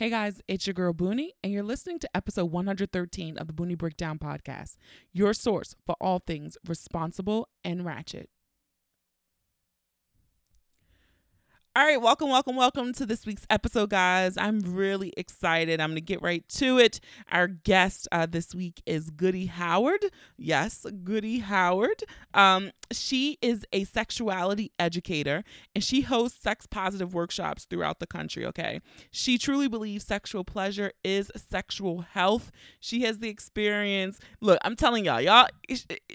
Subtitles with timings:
[0.00, 3.74] Hey guys, it's your girl Boonie, and you're listening to episode 113 of the Boonie
[3.74, 4.76] Breakdown Podcast,
[5.12, 8.30] your source for all things responsible and ratchet.
[11.76, 14.36] All right, welcome, welcome, welcome to this week's episode, guys.
[14.36, 15.80] I'm really excited.
[15.80, 16.98] I'm going to get right to it.
[17.30, 20.04] Our guest uh, this week is Goody Howard.
[20.36, 22.02] Yes, Goody Howard.
[22.34, 28.44] Um, she is a sexuality educator and she hosts sex positive workshops throughout the country.
[28.46, 28.80] Okay.
[29.12, 32.50] She truly believes sexual pleasure is sexual health.
[32.80, 34.18] She has the experience.
[34.40, 35.46] Look, I'm telling y'all, y'all,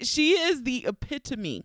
[0.02, 1.64] she is the epitome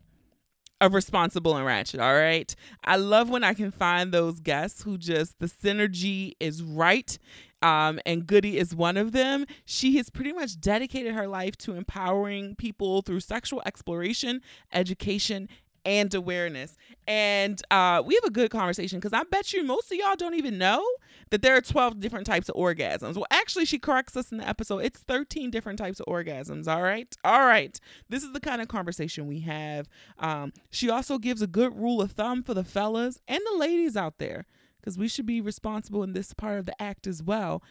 [0.82, 2.02] of responsible and ratchet.
[2.02, 2.54] All right.
[2.84, 7.18] I love when I can find those guests who just the synergy is right.
[7.62, 9.46] Um, and Goody is one of them.
[9.66, 14.42] She has pretty much dedicated her life to empowering people through sexual exploration,
[14.74, 15.48] education,
[15.86, 16.78] and awareness.
[17.08, 20.36] And uh, we have a good conversation because I bet you most of y'all don't
[20.36, 20.86] even know
[21.30, 23.16] that there are 12 different types of orgasms.
[23.16, 24.80] Well, actually, she corrects us in the episode.
[24.80, 26.68] It's 13 different types of orgasms.
[26.68, 27.16] All right.
[27.24, 27.80] All right.
[28.10, 29.88] This is the kind of conversation we have.
[30.20, 33.98] Um, she also gives a good rule of thumb for the fellas and the ladies
[33.98, 34.46] out there
[34.80, 37.64] because we should be responsible in this part of the act as well.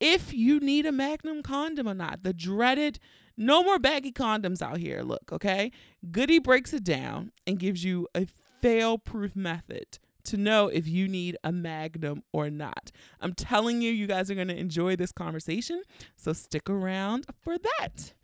[0.00, 2.98] If you need a magnum condom or not, the dreaded
[3.36, 5.02] no more baggy condoms out here.
[5.02, 5.72] Look, okay?
[6.10, 8.26] Goody breaks it down and gives you a
[8.60, 12.90] fail proof method to know if you need a magnum or not.
[13.20, 15.82] I'm telling you, you guys are going to enjoy this conversation.
[16.16, 18.14] So stick around for that.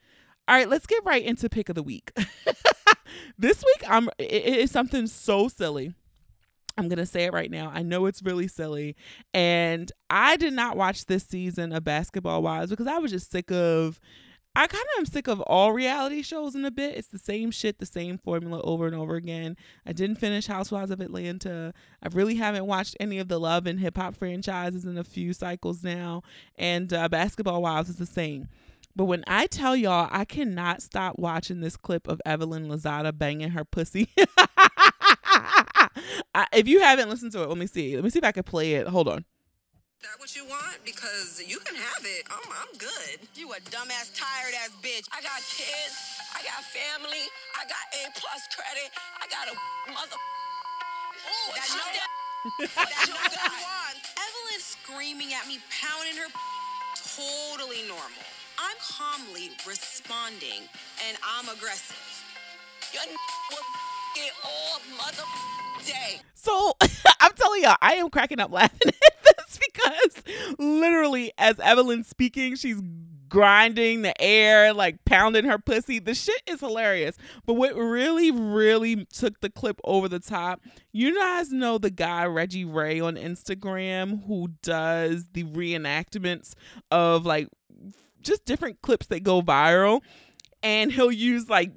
[0.49, 2.13] All right, let's get right into pick of the week.
[3.39, 5.95] this week, I'm it is something so silly.
[6.81, 7.71] I'm going to say it right now.
[7.75, 8.97] I know it's really silly.
[9.35, 13.53] And I did not watch this season of Basketball Wives because I was just sick
[13.53, 14.01] of
[14.57, 16.97] I kind of am sick of all reality shows in a bit.
[16.97, 19.57] It's the same shit, the same formula over and over again.
[19.87, 21.73] I didn't finish Housewives of Atlanta.
[22.03, 25.35] I really haven't watched any of the Love and Hip Hop franchises in a few
[25.35, 26.23] cycles now.
[26.57, 28.49] And uh, Basketball Wives is the same.
[28.97, 33.51] But when I tell y'all, I cannot stop watching this clip of Evelyn Lozada banging
[33.51, 34.09] her pussy.
[36.35, 37.95] I, if you haven't listened to it, let me see.
[37.95, 38.87] Let me see if I can play it.
[38.87, 39.25] Hold on
[40.03, 40.81] that what you want?
[40.85, 42.25] Because you can have it.
[42.33, 43.21] I'm, I'm good.
[43.37, 45.05] You a dumbass, tired ass bitch.
[45.13, 45.93] I got kids.
[46.33, 47.21] I got family.
[47.61, 48.89] I got A plus credit.
[49.21, 49.55] I got a
[49.93, 50.17] mother.
[50.17, 51.85] Ooh, that no
[52.81, 53.95] that no God.
[54.17, 56.33] Evelyn screaming at me, pounding her.
[56.97, 58.25] Totally normal.
[58.57, 60.65] I'm calmly responding,
[61.09, 62.01] and I'm aggressive.
[62.93, 63.05] Your
[64.45, 65.23] all mother
[65.85, 66.21] day.
[66.35, 66.75] So
[67.21, 72.57] I'm telling y'all, I am cracking up laughing at this because literally, as Evelyn's speaking,
[72.57, 72.81] she's
[73.31, 75.99] grinding the air, like pounding her pussy.
[75.99, 77.17] The shit is hilarious.
[77.47, 80.61] But what really, really took the clip over the top,
[80.93, 86.53] you guys know the guy Reggie Ray on Instagram who does the reenactments
[86.91, 87.49] of like
[88.21, 90.03] just different clips that go viral.
[90.63, 91.73] And he'll use like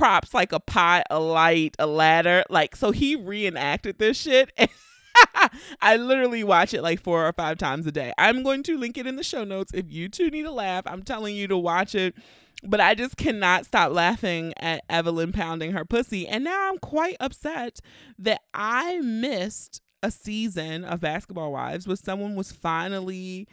[0.00, 2.42] props like a pot, a light, a ladder.
[2.48, 4.50] Like, so he reenacted this shit.
[5.82, 8.14] I literally watch it like four or five times a day.
[8.16, 9.72] I'm going to link it in the show notes.
[9.74, 12.14] If you two need a laugh, I'm telling you to watch it.
[12.62, 16.26] But I just cannot stop laughing at Evelyn pounding her pussy.
[16.26, 17.80] And now I'm quite upset
[18.18, 23.46] that I missed a season of Basketball Wives where someone was finally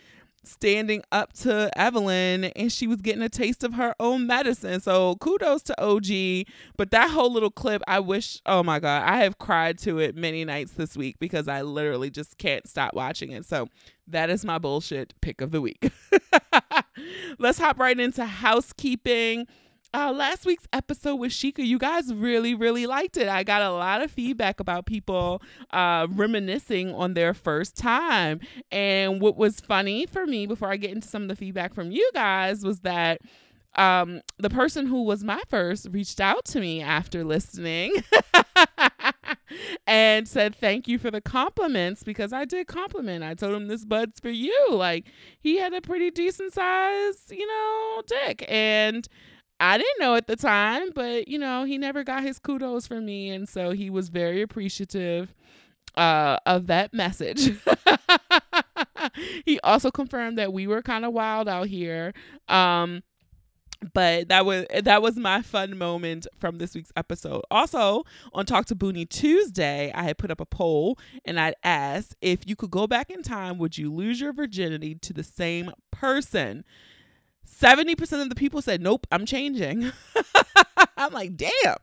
[0.48, 4.80] standing up to Evelyn and she was getting a taste of her own medicine.
[4.80, 6.48] So kudos to OG.
[6.78, 10.16] But that whole little clip, I wish, oh my God, I have cried to it
[10.16, 13.46] many nights this week because I literally just can't stop watching it.
[13.46, 13.68] So
[14.08, 15.92] that is my bullshit pick of the week.
[17.40, 19.48] Let's hop right into housekeeping
[19.98, 23.28] uh, last week's episode with Shika, you guys really, really liked it.
[23.28, 25.42] I got a lot of feedback about people
[25.72, 28.40] uh, reminiscing on their first time.
[28.72, 31.90] And what was funny for me, before I get into some of the feedback from
[31.90, 33.22] you guys, was that
[33.74, 37.96] um, the person who was my first reached out to me after listening
[39.88, 43.24] and said thank you for the compliments because I did compliment.
[43.24, 44.68] I told him this bud's for you.
[44.70, 45.06] Like
[45.40, 48.46] he had a pretty decent size, you know, dick.
[48.48, 49.08] And
[49.60, 53.06] I didn't know at the time, but you know, he never got his kudos from
[53.06, 53.30] me.
[53.30, 55.34] And so he was very appreciative
[55.96, 57.52] uh, of that message.
[59.46, 62.14] he also confirmed that we were kind of wild out here.
[62.48, 63.04] Um,
[63.94, 67.44] but that was that was my fun moment from this week's episode.
[67.52, 72.16] Also, on Talk to Boonie Tuesday, I had put up a poll and I'd asked
[72.22, 75.72] if you could go back in time, would you lose your virginity to the same
[75.92, 76.64] person?
[77.48, 79.92] 70% of the people said, Nope, I'm changing.
[80.98, 81.78] I'm like, Damn.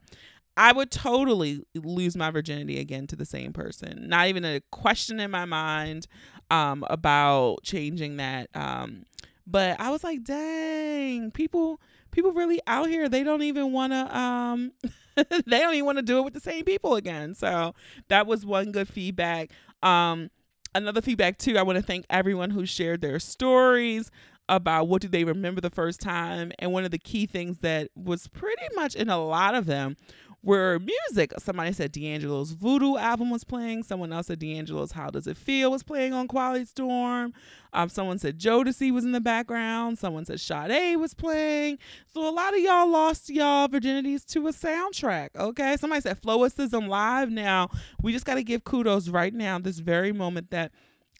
[0.56, 4.08] I would totally lose my virginity again to the same person.
[4.08, 6.06] Not even a question in my mind
[6.48, 8.50] um, about changing that.
[8.54, 9.04] Um,
[9.46, 14.18] but I was like, dang, people people really out here, they don't even want to
[14.18, 14.72] um
[15.16, 17.34] they don't even want to do it with the same people again.
[17.34, 17.74] So
[18.08, 19.50] that was one good feedback.
[19.82, 20.30] Um
[20.74, 24.10] another feedback too, I want to thank everyone who shared their stories
[24.48, 27.88] about what do they remember the first time and one of the key things that
[27.94, 29.96] was pretty much in a lot of them
[30.44, 31.32] were music.
[31.38, 33.82] Somebody said D'Angelo's Voodoo album was playing.
[33.82, 37.32] Someone else said D'Angelo's How Does It Feel was playing on Quiet Storm.
[37.72, 39.98] Um, someone said Jodeci was in the background.
[39.98, 41.78] Someone said Sade was playing.
[42.06, 45.30] So a lot of y'all lost y'all virginities to a soundtrack.
[45.36, 45.76] Okay.
[45.78, 47.30] Somebody said Floacism Live.
[47.30, 47.70] Now,
[48.02, 50.72] we just got to give kudos right now, this very moment, that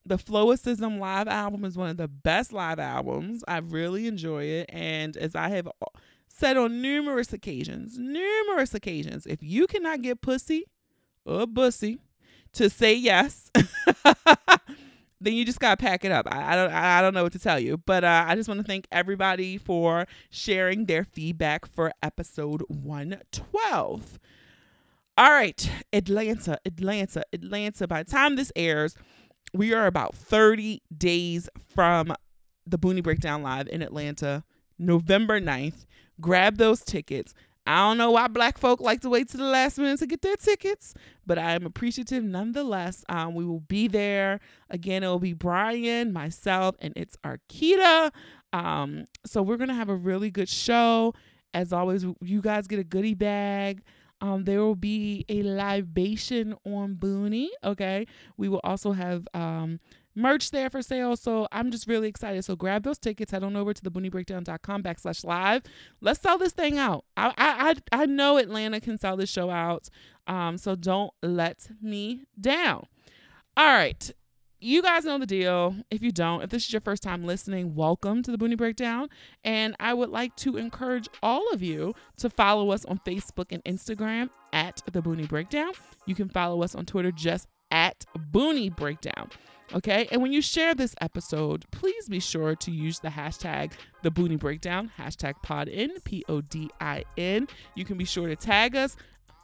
[0.06, 3.42] the Floacism live album is one of the best live albums.
[3.48, 4.70] I really enjoy it.
[4.70, 5.68] And as I have
[6.28, 10.66] said on numerous occasions, numerous occasions, if you cannot get pussy
[11.24, 12.00] or bussy
[12.52, 13.50] to say yes,
[15.20, 16.26] then you just gotta pack it up.
[16.30, 18.60] I, I, don't I don't know what to tell you, but uh, I just want
[18.60, 24.18] to thank everybody for sharing their feedback for episode one twelve.
[25.16, 27.86] All right, Atlanta, Atlanta, Atlanta.
[27.86, 28.96] By the time this airs,
[29.54, 32.14] we are about thirty days from
[32.66, 34.42] the Boonie Breakdown Live in Atlanta,
[34.78, 35.84] November 9th
[36.20, 37.34] grab those tickets.
[37.66, 40.20] I don't know why black folk like to wait to the last minute to get
[40.20, 40.92] their tickets,
[41.26, 43.04] but I am appreciative nonetheless.
[43.08, 44.40] Um, we will be there.
[44.68, 48.10] Again, it will be Brian, myself, and it's Arkita.
[48.52, 51.14] Um, so we're gonna have a really good show.
[51.54, 53.82] As always, you guys get a goodie bag.
[54.24, 57.50] Um, there will be a libation on Boonie.
[57.62, 58.06] Okay.
[58.38, 59.80] We will also have um,
[60.14, 61.14] merch there for sale.
[61.14, 62.42] So I'm just really excited.
[62.42, 63.32] So grab those tickets.
[63.32, 65.62] Head on over to theboonieBreakdown.com backslash live.
[66.00, 67.04] Let's sell this thing out.
[67.18, 69.90] I I I know Atlanta can sell this show out.
[70.26, 72.86] Um, so don't let me down.
[73.58, 74.10] All right.
[74.64, 75.76] You guys know the deal.
[75.90, 79.10] If you don't, if this is your first time listening, welcome to the Boonie Breakdown.
[79.44, 83.62] And I would like to encourage all of you to follow us on Facebook and
[83.64, 85.72] Instagram at the Boonie Breakdown.
[86.06, 89.28] You can follow us on Twitter just at Boonie Breakdown.
[89.74, 90.08] Okay.
[90.10, 93.72] And when you share this episode, please be sure to use the hashtag
[94.02, 97.48] the Boonie Breakdown, hashtag podin, P O D I N.
[97.74, 98.96] You can be sure to tag us.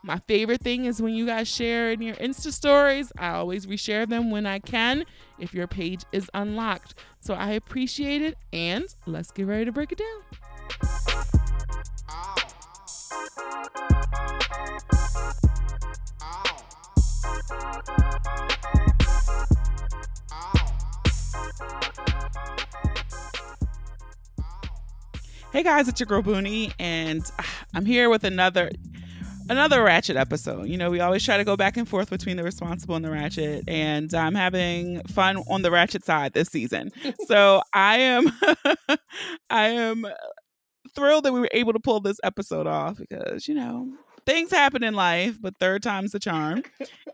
[0.03, 3.13] My favorite thing is when you guys share in your Insta stories.
[3.19, 5.05] I always reshare them when I can
[5.39, 6.95] if your page is unlocked.
[7.21, 8.39] So I appreciate it.
[8.51, 10.07] And let's get ready to break it down.
[25.53, 27.29] Hey guys, it's your girl Boonie, and
[27.75, 28.71] I'm here with another
[29.51, 30.69] another Ratchet episode.
[30.69, 33.11] You know, we always try to go back and forth between the responsible and the
[33.11, 36.91] Ratchet, and I'm having fun on the Ratchet side this season.
[37.27, 38.33] so I am
[39.51, 40.07] I am
[40.95, 43.89] thrilled that we were able to pull this episode off because you know
[44.25, 46.63] things happen in life, but third time's the charm.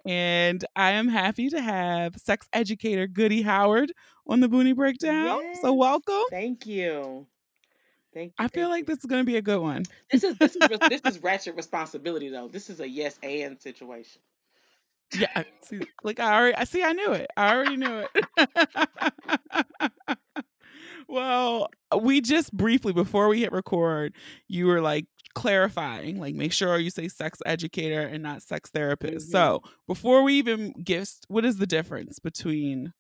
[0.06, 3.92] and I am happy to have sex educator Goody Howard
[4.26, 5.40] on the Boonie Breakdown.
[5.42, 5.62] Yes.
[5.62, 6.24] So welcome.
[6.30, 7.26] Thank you.
[8.16, 8.46] Thank you.
[8.46, 9.82] I feel like this is going to be a good one.
[10.10, 12.48] This is this is this is ratchet responsibility though.
[12.48, 14.22] This is a yes and situation.
[15.14, 17.26] Yeah, see, like I already, I see, I knew it.
[17.36, 18.06] I already knew
[18.38, 19.92] it.
[21.08, 21.68] well,
[22.00, 24.14] we just briefly before we hit record,
[24.48, 25.04] you were like
[25.34, 29.26] clarifying, like make sure you say sex educator and not sex therapist.
[29.26, 29.32] Mm-hmm.
[29.32, 32.94] So before we even get, what is the difference between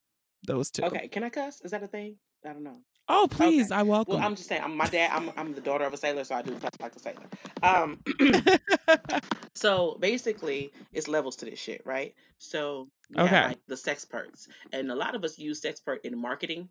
[0.46, 0.84] those two?
[0.84, 1.62] Okay, can I cuss?
[1.62, 2.16] Is that a thing?
[2.44, 2.76] I don't know.
[3.08, 3.80] Oh, please, okay.
[3.80, 4.14] I welcome.
[4.14, 5.10] Well, I'm just saying, I'm my dad.
[5.12, 7.26] I'm I'm the daughter of a sailor, so I do cuss like a sailor.
[7.62, 8.00] Um,
[9.54, 12.14] so basically, it's levels to this shit, right?
[12.38, 16.68] So okay, have, like the sexperts, and a lot of us use sexpert in marketing,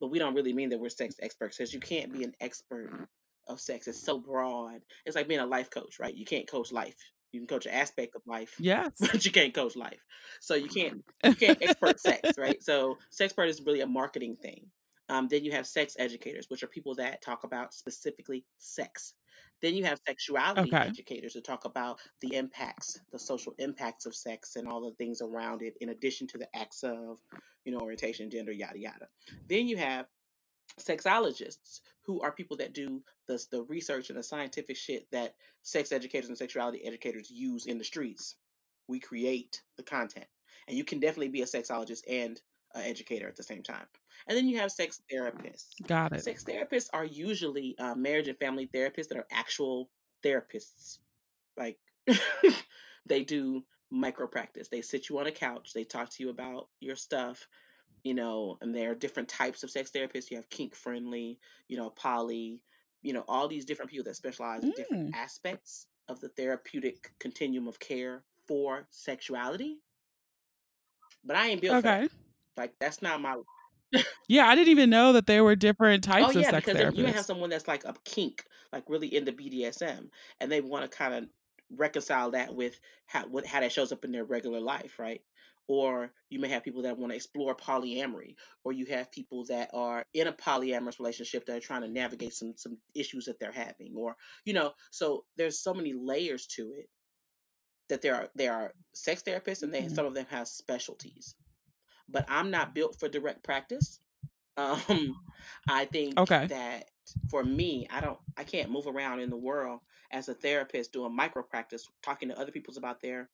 [0.00, 2.90] but we don't really mean that we're sex experts because you can't be an expert
[3.46, 3.88] of sex.
[3.88, 4.80] It's so broad.
[5.04, 6.14] It's like being a life coach, right?
[6.14, 6.96] You can't coach life.
[7.32, 10.00] You can coach an aspect of life, yes, but you can't coach life.
[10.40, 12.62] So you can't you can't expert sex, right?
[12.62, 14.66] So sexpert is really a marketing thing.
[15.08, 19.14] Um, then you have sex educators, which are people that talk about specifically sex.
[19.60, 20.88] Then you have sexuality okay.
[20.88, 25.20] educators who talk about the impacts, the social impacts of sex and all the things
[25.20, 27.18] around it, in addition to the acts of,
[27.64, 29.08] you know, orientation, gender, yada yada.
[29.48, 30.06] Then you have
[30.78, 35.90] sexologists who are people that do the, the research and the scientific shit that sex
[35.92, 38.36] educators and sexuality educators use in the streets.
[38.86, 40.26] We create the content.
[40.68, 42.40] And you can definitely be a sexologist and
[42.74, 43.86] an educator at the same time.
[44.26, 45.68] And then you have sex therapists.
[45.86, 46.22] Got it.
[46.22, 49.90] Sex therapists are usually uh, marriage and family therapists that are actual
[50.24, 50.98] therapists,
[51.56, 51.78] like
[53.06, 54.68] they do micro practice.
[54.68, 57.46] They sit you on a couch, they talk to you about your stuff,
[58.02, 60.30] you know, and there are different types of sex therapists.
[60.30, 62.60] You have kink friendly, you know, poly,
[63.02, 65.16] you know, all these different people that specialize in different Mm.
[65.16, 69.78] aspects of the therapeutic continuum of care for sexuality.
[71.24, 72.04] But I ain't built for that.
[72.04, 72.14] Okay.
[72.56, 73.36] Like that's not my
[74.28, 76.80] Yeah, I didn't even know that there were different Oh types of yeah, sex because
[76.80, 80.60] then you may have someone that's like a kink, like really into BDSM, and they
[80.60, 81.30] want to kind of
[81.70, 85.22] reconcile that with how what how that shows up in their regular life, right?
[85.68, 89.70] Or you may have people that want to explore polyamory, or you have people that
[89.72, 93.52] are in a polyamorous relationship that are trying to navigate some some issues that they're
[93.52, 96.88] having, or you know, so there's so many layers to it
[97.88, 99.88] that there are there are sex therapists and they Mm.
[99.88, 101.34] some of them have specialties.
[102.08, 104.00] But I'm not built for direct practice.
[104.56, 105.20] Um,
[105.68, 106.50] I think Okay.
[106.50, 106.90] that
[107.30, 111.14] for me, I don't, I can't move around in the world as a therapist doing
[111.14, 113.30] micro practice, talking to other people about their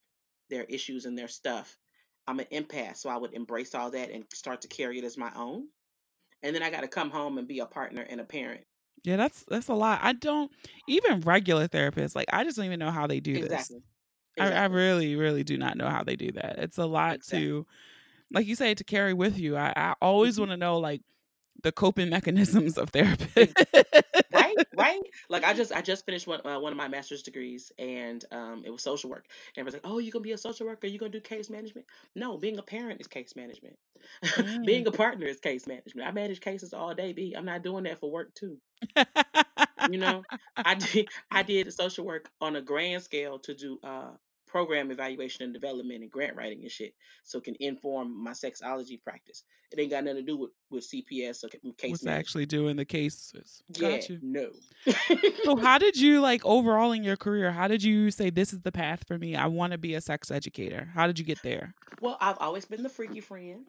[0.51, 1.79] their issues and their stuff.
[2.27, 5.17] I'm an empath, so I would embrace all that and start to carry it as
[5.19, 5.69] my own.
[6.43, 8.67] And then I got to come home and be a partner and a parent.
[9.03, 10.01] Yeah, that's that's a lot.
[10.03, 10.51] I don't
[10.87, 13.71] even regular therapists, like I just don't even know how they do this.
[13.73, 13.85] Exactly.
[14.39, 16.59] I, I really, really do not know how they do that.
[16.59, 17.31] It's a lot Exactly.
[17.31, 17.67] to
[18.35, 19.57] like you say to carry with you.
[19.57, 20.41] I, I always Mhm.
[20.41, 21.03] want to know like
[21.63, 23.57] the coping mechanisms of therapists.
[23.59, 23.65] Ex-
[24.33, 27.73] right right like i just i just finished one, uh, one of my master's degrees
[27.79, 29.27] and um it was social work
[29.57, 31.87] and everyone's like oh you gonna be a social worker you gonna do case management
[32.17, 33.77] no being a parent is case management
[34.37, 34.65] Mm.
[34.65, 37.85] being a partner is case management i manage cases all day b i'm not doing
[37.85, 38.59] that for work too
[39.85, 40.27] you know
[40.65, 44.11] i did i did social work on a grand scale to do uh
[44.55, 46.95] program evaluation and development and grant writing and shit
[47.25, 49.43] so it can inform my sexology practice
[49.73, 52.77] it ain't got nothing to do with with cps or ca- case management actually doing
[52.77, 53.65] the cases.
[53.77, 54.51] yeah no
[55.43, 57.51] So how did you like overall in your career?
[57.51, 59.35] How did you say this is the path for me?
[59.35, 60.89] I want to be a sex educator.
[60.95, 61.75] How did you get there?
[62.01, 63.65] Well, I've always been the freaky friend.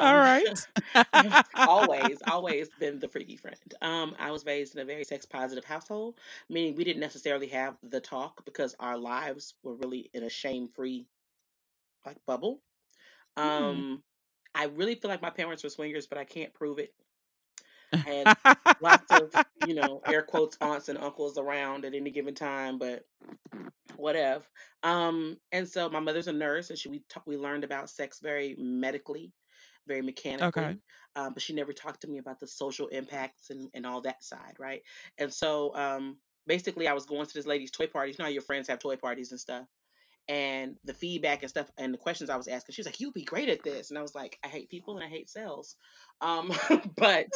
[0.00, 0.66] All Um, right.
[1.66, 3.74] always, always been the freaky friend.
[3.82, 7.76] Um, I was raised in a very sex positive household, meaning we didn't necessarily have
[7.82, 11.06] the talk because our lives were really in a shame free
[12.06, 12.62] like bubble.
[13.56, 13.80] Hmm.
[13.82, 14.02] Um,
[14.54, 16.94] I really feel like my parents were swingers, but I can't prove it.
[17.92, 18.32] I had
[18.80, 23.04] lots of, you know, air quotes aunts and uncles around at any given time, but
[23.96, 24.44] whatever.
[24.82, 28.20] Um, and so my mother's a nurse, and she we ta- we learned about sex
[28.20, 29.32] very medically,
[29.90, 30.48] very mechanically.
[30.62, 30.78] okay.
[31.16, 34.22] Um, but she never talked to me about the social impacts and and all that
[34.24, 34.82] side, right?
[35.18, 38.16] And so um, basically, I was going to this lady's toy parties.
[38.18, 39.66] You know your friends have toy parties and stuff.
[40.28, 43.14] And the feedback and stuff and the questions I was asking, she was like, "You'd
[43.14, 45.76] be great at this," and I was like, "I hate people and I hate sales,"
[46.20, 46.52] um,
[46.96, 47.26] but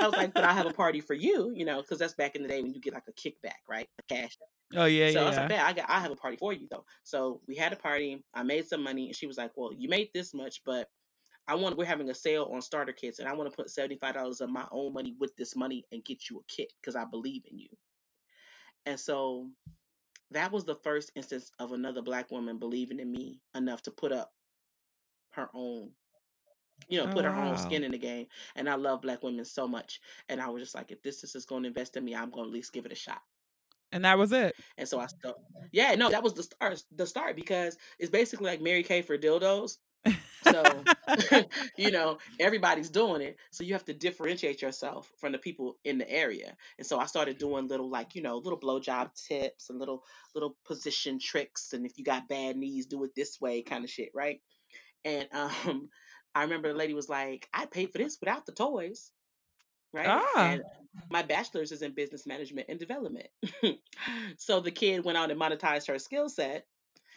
[0.00, 2.34] I was like, "But I have a party for you," you know, because that's back
[2.36, 3.88] in the day when you get like a kickback, right?
[3.98, 4.38] A cash
[4.74, 5.66] oh yeah, so I was like, yeah.
[5.66, 8.24] I got, I have a party for you though." So we had a party.
[8.34, 10.88] I made some money, and she was like, "Well, you made this much, but
[11.48, 13.96] I want we're having a sale on starter kits, and I want to put seventy
[13.96, 16.96] five dollars of my own money with this money and get you a kit because
[16.96, 17.68] I believe in you."
[18.86, 19.50] And so
[20.30, 24.12] that was the first instance of another black woman believing in me enough to put
[24.12, 24.32] up
[25.30, 25.90] her own,
[26.88, 28.26] you know, Oh put her own skin in the game.
[28.56, 31.44] And I love black women so much, and I was just like, if this is
[31.44, 33.22] going to invest in me, I'm going to at least give it a shot.
[33.92, 34.54] And that was it.
[34.78, 35.36] And so I stuck.
[35.72, 36.82] Yeah, no, that was the start.
[36.96, 39.76] The start because it's basically like Mary Kay for dildos.
[40.50, 40.84] So,
[41.78, 43.36] you know, everybody's doing it.
[43.50, 46.56] So you have to differentiate yourself from the people in the area.
[46.78, 50.56] And so I started doing little like, you know, little blowjob tips and little little
[50.64, 51.72] position tricks.
[51.72, 54.40] And if you got bad knees, do it this way kind of shit, right?
[55.04, 55.88] And um
[56.34, 59.10] I remember the lady was like, I paid for this without the toys,
[59.94, 60.06] right?
[60.06, 60.50] ah.
[60.50, 60.62] And
[61.10, 63.28] my bachelor's is in business management and development.
[64.36, 66.66] so the kid went out and monetized her skill set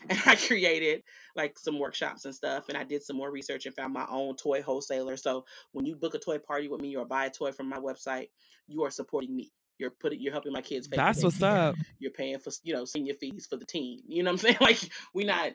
[0.09, 1.03] and I created
[1.35, 4.35] like some workshops and stuff, and I did some more research and found my own
[4.35, 5.17] toy wholesaler.
[5.17, 7.77] So when you book a toy party with me or buy a toy from my
[7.77, 8.29] website,
[8.67, 9.51] you are supporting me.
[9.77, 11.69] You're putting, you're helping my kids pay That's what's daycare.
[11.69, 11.75] up.
[11.99, 14.01] You're paying for, you know, senior fees for the team.
[14.07, 14.57] You know what I'm saying?
[14.61, 14.79] Like
[15.13, 15.51] we not,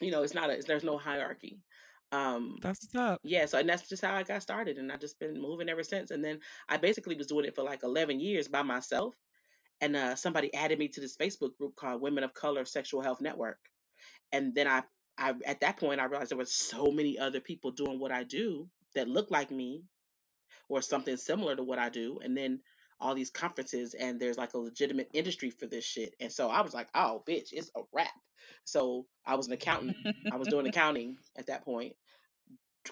[0.00, 1.60] you know, it's not a, there's no hierarchy.
[2.12, 3.20] Um, That's what's up.
[3.22, 5.84] yeah, so and that's just how I got started, and I've just been moving ever
[5.84, 6.10] since.
[6.10, 9.14] And then I basically was doing it for like 11 years by myself,
[9.80, 13.20] and uh, somebody added me to this Facebook group called Women of Color Sexual Health
[13.20, 13.58] Network
[14.32, 14.82] and then I,
[15.18, 18.24] I at that point I realized there were so many other people doing what I
[18.24, 19.84] do that look like me
[20.68, 22.60] or something similar to what I do, and then
[23.00, 26.62] all these conferences and there's like a legitimate industry for this shit, and so I
[26.62, 28.12] was like, oh bitch, it's a wrap.
[28.64, 29.96] So I was an accountant.
[30.30, 31.94] I was doing accounting at that point.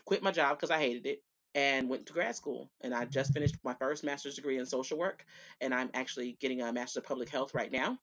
[0.06, 1.20] Quit my job because I hated it
[1.54, 2.70] and went to grad school.
[2.82, 5.24] And I just finished my first master's degree in social work,
[5.60, 7.98] and I'm actually getting a master's of public health right now.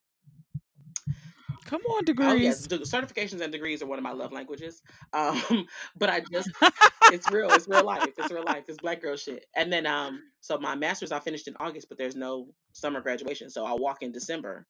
[1.66, 2.24] Come on, degrees.
[2.24, 4.84] Oh yes, de- certifications and degrees are one of my love languages.
[5.14, 6.52] Um, but I just
[7.10, 9.46] it's real, it's real life, it's real life, it's black girl shit.
[9.56, 13.50] And then um, so my master's I finished in August, but there's no summer graduation,
[13.52, 14.68] so I'll walk in December.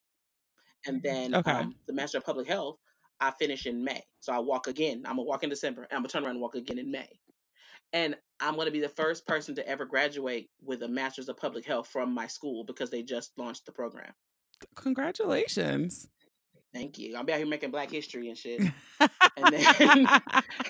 [0.88, 1.46] And then Okay.
[1.46, 2.78] um, the master of public health
[3.20, 5.04] I finish in May, so I walk again.
[5.06, 7.10] I'm gonna walk in December, and I'm gonna turn around and walk again in May.
[7.94, 11.66] And I'm gonna be the first person to ever graduate with a master's of public
[11.66, 14.14] health from my school because they just launched the program.
[14.76, 16.08] Congratulations.
[16.74, 17.16] Thank you.
[17.16, 18.62] I'll be out here making Black history and shit.
[19.38, 20.08] And then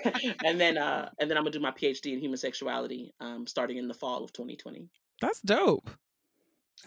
[0.43, 3.77] and then uh and then I'm gonna do my PhD in human sexuality um starting
[3.77, 4.89] in the fall of 2020.
[5.21, 5.89] That's dope.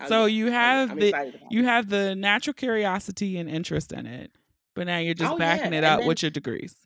[0.00, 1.12] Oh, So you have I'm the
[1.50, 4.32] you have the natural curiosity and interest in it,
[4.74, 5.78] but now you're just Oh backing yeah.
[5.78, 6.76] it And up then with your degrees.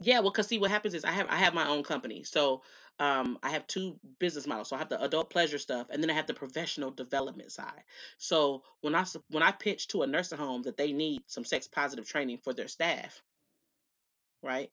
[0.00, 2.24] yeah, well, cause see what happens is I have I have my own company.
[2.24, 2.62] So
[3.00, 4.68] um I have two business models.
[4.68, 7.82] So I have the adult pleasure stuff and then I have the professional development side.
[8.18, 11.66] So when I when I pitch to a nursing home that they need some sex
[11.66, 13.22] positive training for their staff,
[14.42, 14.70] right?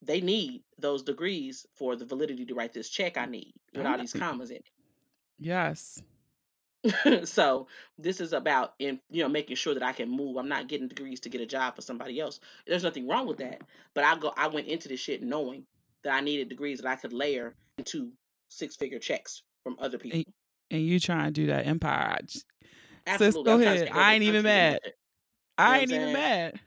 [0.00, 3.98] They need those degrees for the validity to write this check I need with all
[3.98, 4.70] these commas in it.
[5.38, 6.02] Yes.
[7.24, 7.66] so
[7.98, 10.36] this is about in you know making sure that I can move.
[10.36, 12.40] I'm not getting degrees to get a job for somebody else.
[12.66, 13.60] There's nothing wrong with that.
[13.94, 15.66] But I go I went into this shit knowing
[16.04, 18.12] that I needed degrees that I could layer into
[18.48, 20.18] six figure checks from other people.
[20.18, 20.26] And,
[20.70, 22.16] and you trying to do that empire.
[22.18, 22.40] I j-
[23.16, 23.44] Sis, Absolutely.
[23.44, 23.88] go I'm ahead.
[23.90, 24.80] I ain't even mad.
[25.56, 26.60] I ain't even mad.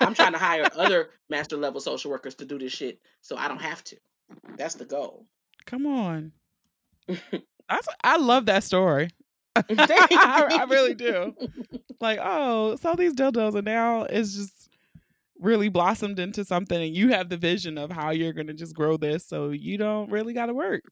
[0.00, 3.48] I'm trying to hire other master level social workers to do this shit so I
[3.48, 3.96] don't have to.
[4.56, 5.26] That's the goal.
[5.64, 6.32] Come on.
[7.08, 9.08] That's I love that story.
[9.56, 11.34] I, I really do.
[12.00, 14.68] Like, oh, so these dildos and now it's just
[15.40, 18.96] really blossomed into something and you have the vision of how you're gonna just grow
[18.96, 20.82] this so you don't really gotta work.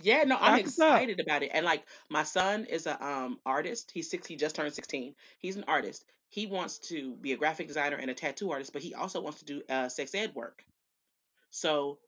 [0.00, 1.04] Yeah, no, I'm That's what's up.
[1.04, 1.50] excited about it.
[1.52, 3.90] And like my son is a um artist.
[3.92, 5.14] He's six, he just turned 16.
[5.38, 6.04] He's an artist.
[6.30, 9.40] He wants to be a graphic designer and a tattoo artist, but he also wants
[9.40, 10.64] to do uh sex ed work.
[11.50, 11.98] So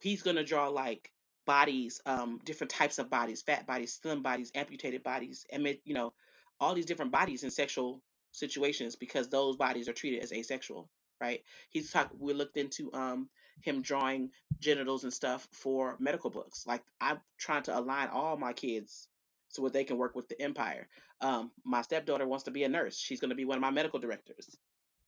[0.00, 1.12] he's gonna draw like
[1.46, 6.12] bodies, um, different types of bodies, fat bodies, slim bodies, amputated bodies, and you know,
[6.60, 8.02] all these different bodies in sexual
[8.32, 10.90] situations because those bodies are treated as asexual,
[11.22, 11.40] right?
[11.70, 12.14] He's talked.
[12.18, 13.28] we looked into um
[13.62, 16.66] him drawing genitals and stuff for medical books.
[16.66, 19.08] Like I'm trying to align all my kids
[19.48, 20.88] so that they can work with the empire.
[21.20, 22.98] Um, my stepdaughter wants to be a nurse.
[22.98, 24.56] She's gonna be one of my medical directors.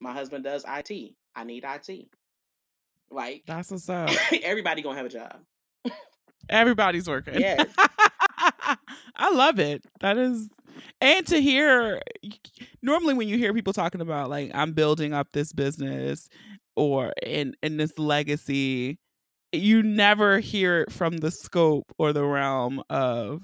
[0.01, 1.15] My husband does IT.
[1.35, 2.07] I need IT.
[3.11, 4.11] Like That's what's up.
[4.43, 5.41] everybody gonna have a job.
[6.49, 7.41] Everybody's working.
[7.41, 7.67] Yes.
[9.17, 9.85] I love it.
[10.01, 10.49] That is,
[11.01, 12.01] and to hear,
[12.83, 16.29] normally when you hear people talking about like I'm building up this business
[16.77, 18.99] or in in this legacy,
[19.53, 23.43] you never hear it from the scope or the realm of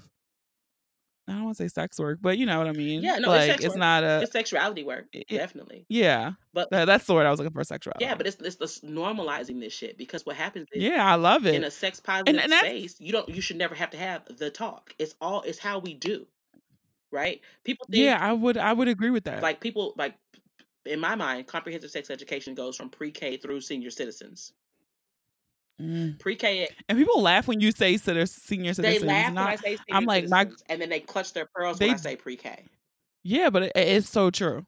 [1.31, 3.01] I don't want to say sex work, but you know what I mean.
[3.01, 3.77] Yeah, no, it's like it's work.
[3.77, 5.85] not a It's sexuality work, it- definitely.
[5.89, 6.33] yeah.
[6.53, 7.63] But That, that's the word I was looking for.
[7.63, 8.03] Sexuality.
[8.05, 11.45] yeah, but it's it's just normalizing this shit because what happens is yeah, I love
[11.45, 13.97] it in a sex positive and that's space, you don't you should never have to
[13.97, 14.93] have the talk.
[14.99, 16.27] It's all it's how we do,
[17.11, 17.41] right?
[17.63, 19.41] People think yeah, I would I would agree with that.
[19.41, 20.15] like people like
[20.85, 24.51] in my mind, comprehensive sex education goes from pre-K through senior citizens.
[25.81, 26.19] Mm.
[26.19, 29.07] Pre-K, And people laugh when you say citi- senior they citizens.
[29.07, 31.89] laugh when I say senior I'm like my and then they clutch their pearls when
[31.89, 32.65] they I say pre-K.
[33.23, 34.65] yeah, but it, it's so true.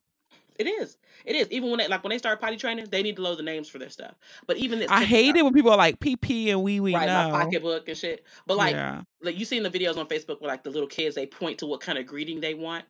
[0.60, 0.98] It is.
[1.26, 1.48] It is.
[1.52, 3.68] Even when they like when they start potty training, they need to load the names
[3.70, 4.14] for their stuff.
[4.48, 5.38] But even this, I hate out.
[5.38, 6.94] it when people are like PP and wee wee.
[6.94, 8.24] Right, my No, pocketbook and shit.
[8.46, 11.16] But like, yeah, like you seen the videos on Facebook where like the little kids
[11.16, 12.86] they point to what kind of greeting they want,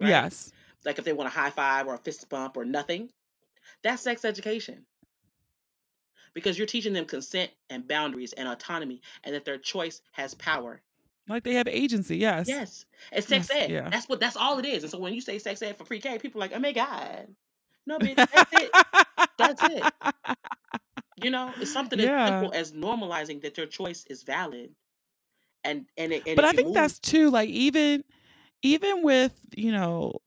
[0.00, 0.08] right?
[0.08, 0.52] yes,
[0.84, 3.08] Like if they want a high five or a fist bump or nothing.
[3.84, 4.84] That's sex education.
[6.34, 10.80] Because you're teaching them consent and boundaries and autonomy and that their choice has power.
[11.28, 12.16] like they have agency.
[12.18, 12.84] Yes, Yes.
[13.10, 13.70] It's sex yes, ed.
[13.70, 13.90] yeah.
[13.90, 14.82] That's what that's all it is.
[14.82, 17.28] And so when you say sex ed for pre-K, people are like, oh my God.
[17.86, 18.70] No, bitch, that's it.
[19.38, 20.36] That's it.
[21.22, 24.70] You know, it's something as yeah, simple as normalizing that your choice is valid.
[25.64, 28.02] And and it, and but I think move that's too like even
[28.62, 30.20] even with you know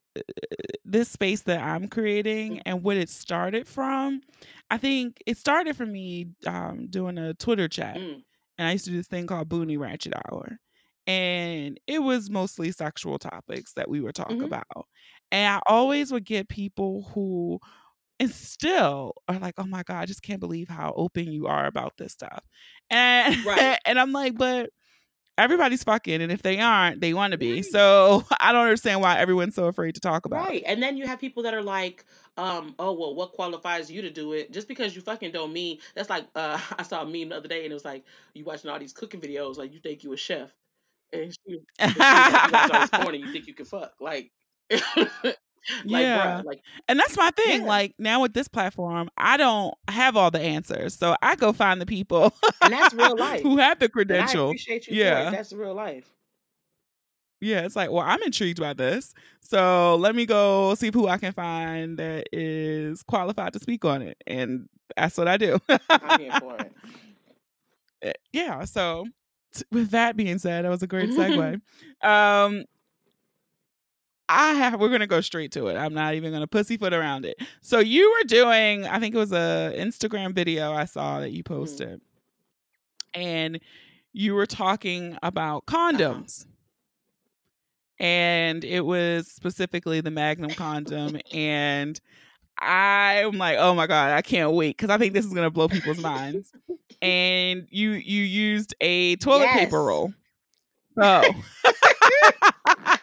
[0.83, 4.21] this space that I'm creating and what it started from.
[4.69, 8.01] I think it started for me um, doing a Twitter chat.
[8.01, 8.23] mm,
[8.57, 10.59] and I used to do this thing called Boonie Ratchet Hour.
[11.07, 14.87] And it was mostly sexual topics that we would talk mhm, about.
[15.31, 17.59] And I always would get people who
[18.19, 21.65] and still are like, oh my God, I just can't believe how open you are
[21.67, 22.43] about this stuff.
[22.89, 23.71] And right.
[23.85, 24.69] and I'm like, but
[25.37, 27.61] everybody's fucking, and if they aren't, they want to be.
[27.63, 30.61] So I don't understand why everyone's so afraid to talk about Right.
[30.61, 30.65] it.
[30.65, 32.05] And then you have people that are like,
[32.37, 34.51] um, oh well, what qualifies you to do it?
[34.51, 37.47] Just because you fucking don't mean that's like uh I saw a meme the other
[37.47, 40.13] day and it was like you watching all these cooking videos, like you think you
[40.13, 40.51] a chef.
[41.13, 43.53] And she, and she was like, you watch all this porn and you think you
[43.53, 43.93] can fuck.
[44.01, 44.31] Like
[45.85, 46.41] like, Yeah.
[46.41, 47.61] bruh, like And that's my thing.
[47.61, 47.67] Yeah.
[47.67, 50.93] Like now with this platform, I don't have all the answers.
[50.95, 53.41] So I go find the people and that's real life.
[53.41, 54.47] who have the credential.
[54.49, 55.29] appreciate you Yeah.
[55.29, 56.09] That's real life.
[57.41, 59.13] Yeah, it's like, well, I'm intrigued by this.
[59.41, 64.01] So let me go see who I can find that is qualified to speak on
[64.01, 64.17] it.
[64.25, 65.59] And that's what I do.
[65.89, 66.71] I'm here for it.
[68.01, 68.65] Eh, yeah.
[68.65, 69.05] So
[69.71, 71.61] with that being said, that was a great segue.
[72.01, 72.65] um
[74.27, 75.75] I have we're gonna go straight to it.
[75.75, 77.37] I'm not even gonna pussyfoot around it.
[77.61, 81.43] So you were doing, I think it was a Instagram video I saw that you
[81.43, 81.53] mm-hmm.
[81.53, 82.01] posted.
[83.13, 83.59] And
[84.13, 85.91] you were talking about uh-huh.
[85.93, 86.45] condoms.
[87.99, 91.17] And it was specifically the Magnum condom.
[91.33, 91.99] and
[92.59, 95.67] I'm like, oh my God, I can't wait because I think this is gonna blow
[95.67, 96.51] people's minds.
[97.01, 100.13] And you you used a toilet paper roll.
[100.97, 101.23] So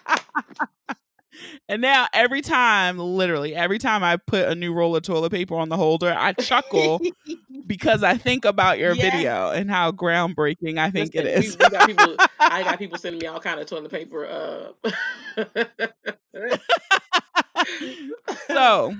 [1.68, 5.54] and now every time, literally every time I put a new roll of toilet paper
[5.56, 7.00] on the holder, I chuckle
[7.66, 9.12] because I think about your Yes.
[9.12, 11.56] video and how groundbreaking I think it Listen, is.
[11.58, 12.16] We, we got people.
[12.40, 14.26] I got people sending me all kind of toilet paper.
[14.26, 14.72] Uh,
[18.48, 18.94] so,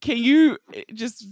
[0.00, 1.26] can you eh, just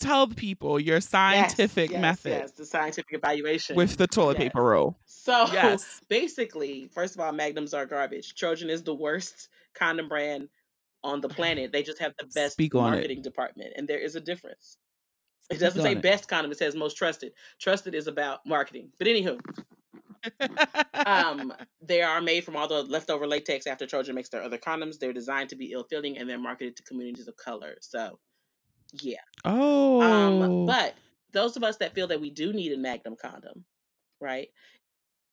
[0.00, 4.48] tell the people your scientific yes, method Yes, the scientific evaluation with the toilet Yes.
[4.48, 4.96] paper roll?
[5.06, 6.00] So Yes.
[6.08, 8.34] basically, first of all, Magnums are garbage.
[8.34, 10.48] Trojan is the worst condom brand
[11.04, 11.72] on the planet.
[11.72, 14.76] They just have the best Speak marketing department, and there is a difference.
[15.50, 17.32] It doesn't say best condom; it says most trusted.
[17.58, 18.90] Trusted is about marketing.
[18.98, 19.40] But anywho,
[21.06, 24.98] um, they are made from all the leftover latex after Trojan makes their other condoms.
[24.98, 27.76] They're designed to be ill-fitting, and they're marketed to communities of color.
[27.80, 28.18] So,
[29.00, 29.16] yeah.
[29.44, 30.94] oh, Um, but
[31.32, 33.64] those of us that feel that we do need a Magnum condom,
[34.20, 34.48] right?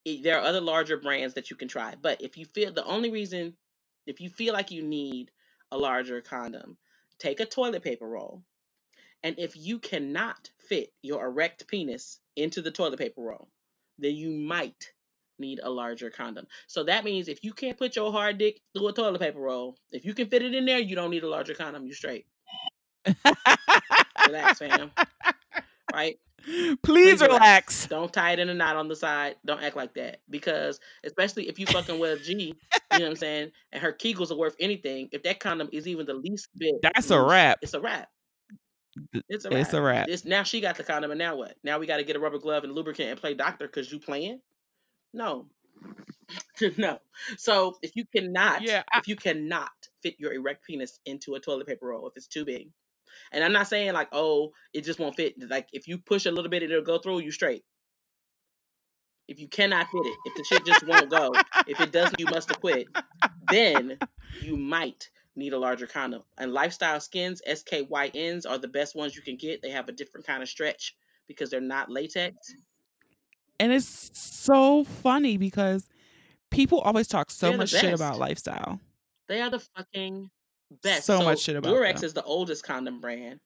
[0.06, 1.96] There are other larger brands that you can try.
[2.00, 3.56] But if you feel the only reason,
[4.06, 5.32] if you feel like you need
[5.72, 6.78] a larger condom,
[7.18, 8.44] take a toilet paper roll.
[9.24, 13.50] And if you cannot fit your erect penis into the toilet paper roll,
[13.98, 14.92] then you might
[15.40, 16.48] need a larger condom.
[16.68, 19.78] So that means if you can't put your hard dick through a toilet paper roll,
[19.92, 21.86] if you can fit it in there, you don't need a larger condom.
[21.86, 22.26] You straight.
[24.26, 24.92] Relax, fam.
[25.94, 26.18] Right?
[26.46, 27.32] Please Please relax.
[27.32, 27.88] relax.
[27.88, 29.36] Don't tie it in a knot on the side.
[29.46, 30.22] Don't act like that.
[30.30, 32.54] Because especially if you fucking with a G, you
[32.92, 36.06] know what I'm saying, and her kegels are worth anything, if that condom is even
[36.06, 37.60] the least bit That's a wrap.
[37.62, 38.10] It's a wrap.
[39.30, 39.60] It's a wrap.
[39.62, 40.08] It's a wrap.
[40.10, 41.56] It's, now she got the condom, and now what?
[41.64, 44.00] Now we got to get a rubber glove and lubricant and play doctor because you
[44.00, 44.40] playing?
[45.14, 45.48] No,
[46.78, 47.00] no.
[47.38, 49.70] So if you cannot, Yeah, I- if you cannot
[50.04, 52.70] fit your erect penis into a toilet paper roll, if it's too big,
[53.32, 55.36] and I'm not saying like, oh, it just won't fit.
[55.50, 57.20] Like if you push a little bit, it'll go through.
[57.20, 57.64] You straight.
[59.28, 61.34] If you cannot fit it, if the shit just won't go,
[61.68, 62.88] if it doesn't, you must have quit.
[63.50, 63.98] Then
[64.42, 66.24] you might need a larger condom.
[66.38, 69.62] And lifestyle skins, SKYNs, are the best ones you can get.
[69.62, 70.96] They have a different kind of stretch
[71.28, 72.36] because they're not latex.
[73.60, 75.88] And it's so funny because
[76.52, 78.80] people always talk so They're much shit about lifestyle.
[79.28, 80.30] They are the fucking
[80.84, 81.06] best.
[81.06, 82.06] So much shit about Durex them.
[82.06, 83.40] is the oldest condom brand.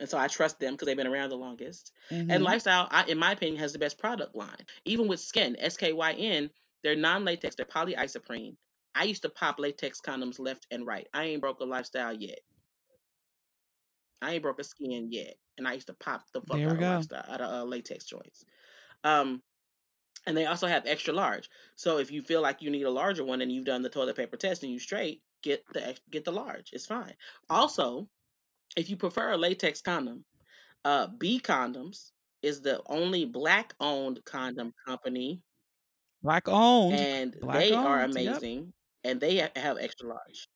[0.00, 1.92] And so I trust them because they've been around the longest.
[2.10, 2.32] Mhm.
[2.32, 4.66] And Lifestyle, I, in my opinion, has the best product line.
[4.84, 6.50] Even with Skin, SKYN,
[6.82, 8.56] they're non-latex, they're polyisoprene.
[8.94, 11.06] I used to pop latex condoms left and right.
[11.14, 12.40] I ain't broke a Lifestyle yet.
[14.20, 16.80] I ain't broke a Skin yet, and I used to pop the fuck out of.
[16.80, 18.44] Lifestyle, out of uh, latex joints.
[19.04, 19.42] Um,
[20.26, 21.48] and they also have extra large.
[21.76, 24.16] So if you feel like you need a larger one and you've done the toilet
[24.16, 26.70] paper test and you straight, get the get the large.
[26.72, 27.14] It's fine.
[27.50, 28.08] Also,
[28.76, 30.24] if you prefer a latex condom,
[30.84, 35.40] uh, B Condoms is the only black owned condom company,
[36.22, 36.94] Black owned.
[36.94, 38.58] and Black they are amazing.
[38.58, 38.64] yep.
[39.04, 40.48] And they ha- have extra large.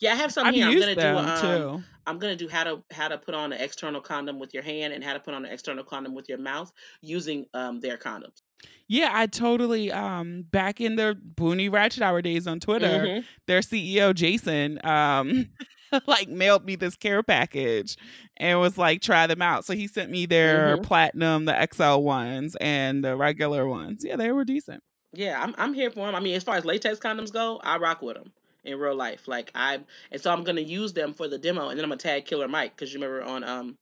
[0.00, 0.66] Yeah, I have some I've here.
[0.66, 1.84] I'm gonna do um, too.
[2.06, 4.92] I'm gonna do how to how to put on an external condom with your hand
[4.92, 8.42] and how to put on an external condom with your mouth using um their condoms.
[8.88, 13.24] Yeah, I totally um back in the Boonie Ratchet Hour days on Twitter, Mhm.
[13.46, 15.46] their CEO Jason um
[16.06, 17.96] like mailed me this care package
[18.36, 19.64] and was like try them out.
[19.64, 20.82] So he sent me their Mhm.
[20.82, 24.02] platinum, the XL ones and the regular ones.
[24.04, 24.82] Yeah, they were decent.
[25.12, 26.14] Yeah, I'm I'm here for them.
[26.14, 28.32] I mean, as far as latex condoms go, I rock with them
[28.64, 29.26] in real life.
[29.26, 31.98] Like I, and so I'm gonna use them for the demo, and then I'm gonna
[31.98, 33.78] tag Killer Mike because you remember on um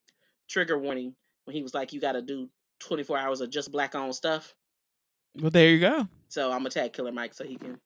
[0.49, 2.49] Trigger Warning when he was like, you got to do
[2.81, 4.55] 24 hours of just black on stuff.
[5.41, 6.07] Well, there you go.
[6.29, 7.79] So I'm gonna tag Killer Mike so he can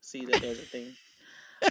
[0.00, 0.92] see that there's a thing.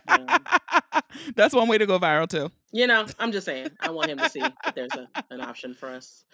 [0.08, 0.28] Um,
[1.36, 2.50] That's one way to go viral too.
[2.72, 5.74] you know, I'm just saying, I want him to see that there's a, an option
[5.74, 6.26] for us,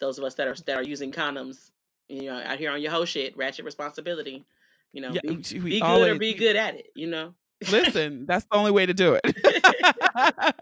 [0.00, 1.70] those of us that are that are using condoms.
[2.08, 4.44] You know, out here on your whole shit, ratchet responsibility.
[4.92, 6.86] You know, Yeah, be, we- be good or be good at it.
[6.94, 7.34] You know.
[7.70, 10.54] Listen, that's the only way to do it.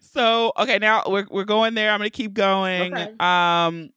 [0.00, 1.90] so, okay, now we're we're going there.
[1.90, 2.94] I'm going to keep going.
[2.94, 3.12] Okay.
[3.20, 3.90] Um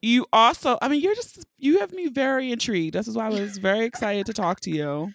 [0.00, 2.94] you also, I mean, you're just you have me very intrigued.
[2.94, 5.12] This is why I was very excited to talk to you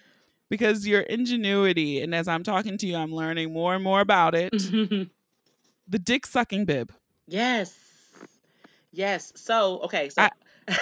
[0.50, 4.34] because your ingenuity and as I'm talking to you, I'm learning more and more about
[4.34, 4.52] it.
[5.86, 6.92] The dick sucking bib.
[7.28, 7.74] yes.
[8.94, 9.32] Yes.
[9.36, 10.08] So, okay.
[10.08, 10.30] So, I-
[10.68, 10.76] I'm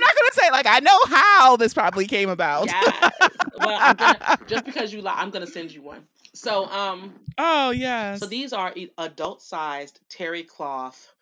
[0.00, 2.66] not gonna say like I know how this probably came about.
[2.66, 3.10] yeah.
[3.58, 6.04] Well, I'm gonna, just because you lie, I'm going to send you one.
[6.32, 8.20] So, um, oh yes.
[8.20, 11.12] So these are adult sized terry cloth,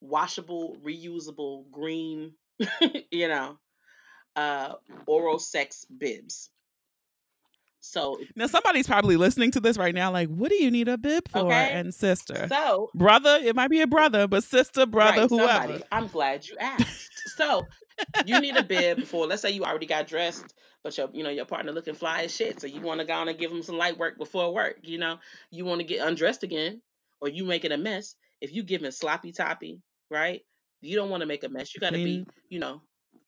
[0.00, 2.32] washable, reusable, green,
[3.10, 3.58] you know,
[4.36, 4.74] uh,
[5.06, 6.50] oral sex bibs.
[7.86, 10.98] So, now somebody's probably listening to this right now, like, what do you need a
[10.98, 11.46] bib for?
[11.46, 11.70] Okay.
[11.72, 15.52] And sister, so brother, it might be a brother, but sister, brother, right, whoever.
[15.52, 17.12] somebody, I'm glad you asked.
[17.36, 17.66] so
[18.24, 19.26] you need a bib before.
[19.26, 22.34] Let's say you already got dressed, but your you know your partner looking fly as
[22.34, 22.60] shit.
[22.60, 24.78] So you want to go on and give them some light work before work.
[24.82, 25.18] You know,
[25.50, 26.82] you want to get undressed again,
[27.20, 28.16] or you making a mess.
[28.40, 30.42] If you giving sloppy toppy, right?
[30.80, 31.74] You don't want to make a mess.
[31.74, 32.82] You got to be, you know,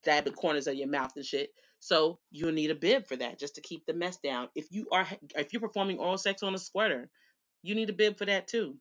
[0.05, 1.51] dab the corners of your mouth and shit.
[1.81, 4.49] So you'll need a bib for that, just to keep the mess down.
[4.55, 7.09] If you are if you're performing oral sex on a squirter,
[7.63, 8.77] you need a bib for that too.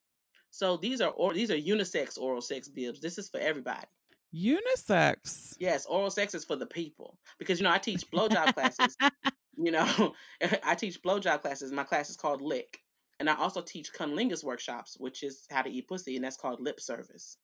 [0.49, 2.99] So these are or these are unisex oral sex bibs.
[2.99, 3.88] This is for everybody.
[4.36, 5.55] Unisex.
[5.60, 8.97] Yes, oral sex is for the people because you know I teach blowjob classes.
[9.57, 10.13] You know,
[10.63, 11.71] I teach blowjob classes.
[11.71, 12.79] My class is called Lick,
[13.19, 16.60] and I also teach cunnilingus workshops, which is how to eat pussy, and that's called
[16.62, 17.38] lip service.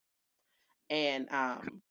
[0.90, 1.82] And um,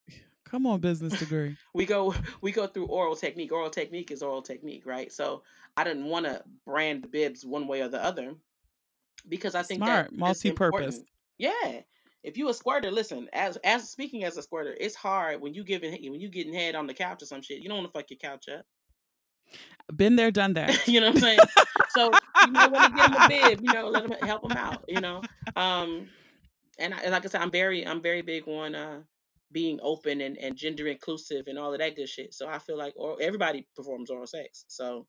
[0.53, 1.57] Come on, business degree.
[1.75, 3.53] we go we go through oral technique.
[3.53, 5.11] Oral technique is oral technique, right?
[5.11, 5.43] So
[5.79, 8.35] I didn't want to brand the bibs one way or the other
[9.27, 11.01] because I think Smart, that multi-purpose.
[11.39, 11.81] Yeah.
[12.23, 13.31] If you a squirter, listen.
[13.33, 16.75] As as speaking as a squirter, it's hard when you giving when you getting head
[16.75, 17.63] on the couch or some shit.
[17.63, 18.67] You don't want to fuck your couch up.
[19.97, 20.87] Been there, done that.
[20.87, 21.39] you know what I'm saying?
[21.89, 22.11] so
[22.45, 23.61] you might want to give them a bib.
[23.63, 24.85] You know, let them help them out.
[24.87, 25.23] You know,
[25.57, 26.11] um,
[26.79, 29.01] and, I, and like I said, I'm very I'm very big on uh
[29.53, 32.35] being open and, and gender inclusive and all of that good shit.
[32.35, 34.65] So I feel like or everybody performs oral sex.
[34.69, 35.07] So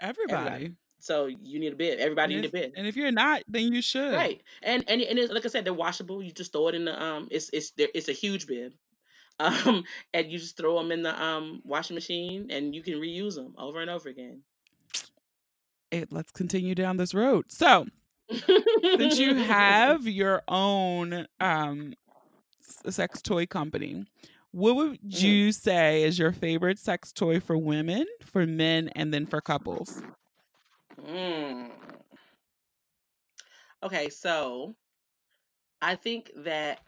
[0.00, 0.74] Everybody.
[0.98, 1.98] so you need a bib.
[2.00, 2.72] Everybody And need a bib.
[2.76, 4.14] and if you're not, then you should.
[4.14, 6.22] Right, and and and it's, like I said, they're washable.
[6.22, 8.72] You just throw it in the um, it's it's there, it's a huge bib,
[9.40, 13.34] um, and you just throw them in the um washing machine, and you can reuse
[13.36, 14.42] them over and over again.
[15.90, 17.46] It, let's continue down this road.
[17.52, 17.86] So,
[18.30, 21.94] since you have your own um
[22.88, 24.04] sex toy company,
[24.52, 25.20] what would Mm.
[25.20, 30.02] you say is your favorite sex toy for women, for men, and then for couples?
[31.00, 31.70] Mm.
[33.82, 34.74] Okay, so
[35.80, 36.80] I think that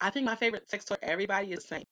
[0.00, 1.84] I think my favorite sex toy everybody is the same.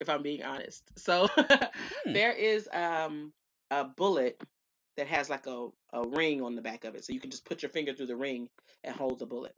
[0.00, 2.12] If I'm being honest, so Hmm.
[2.12, 3.32] there is um
[3.70, 4.42] a bullet
[4.96, 7.44] that has like a a ring on the back of it, so you can just
[7.44, 8.48] put your finger through the ring
[8.84, 9.54] and hold the bullet.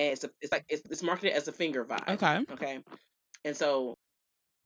[0.00, 2.08] And it's a, it's like it's, it's marketed as a finger vibe.
[2.08, 2.44] Okay.
[2.52, 2.84] Okay,
[3.44, 3.98] and so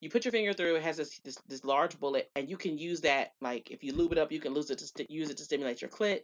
[0.00, 0.76] you put your finger through.
[0.76, 3.94] It has this, this this large bullet, and you can use that like if you
[3.94, 6.22] lube it up, you can use it to sti- use it to stimulate your clit.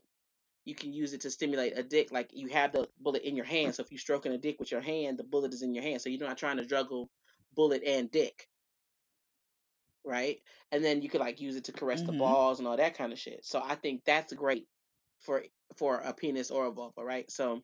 [0.64, 2.12] You can use it to stimulate a dick.
[2.12, 4.70] Like you have the bullet in your hand, so if you're stroking a dick with
[4.70, 7.10] your hand, the bullet is in your hand, so you're not trying to juggle
[7.54, 8.48] bullet and dick,
[10.04, 10.38] right?
[10.72, 12.18] And then you could like use it to caress the Mhm.
[12.18, 13.44] balls and all that kind of shit.
[13.44, 14.68] So I think that's great
[15.20, 15.44] for
[15.76, 17.30] for a penis or a vulva, right?
[17.30, 17.62] So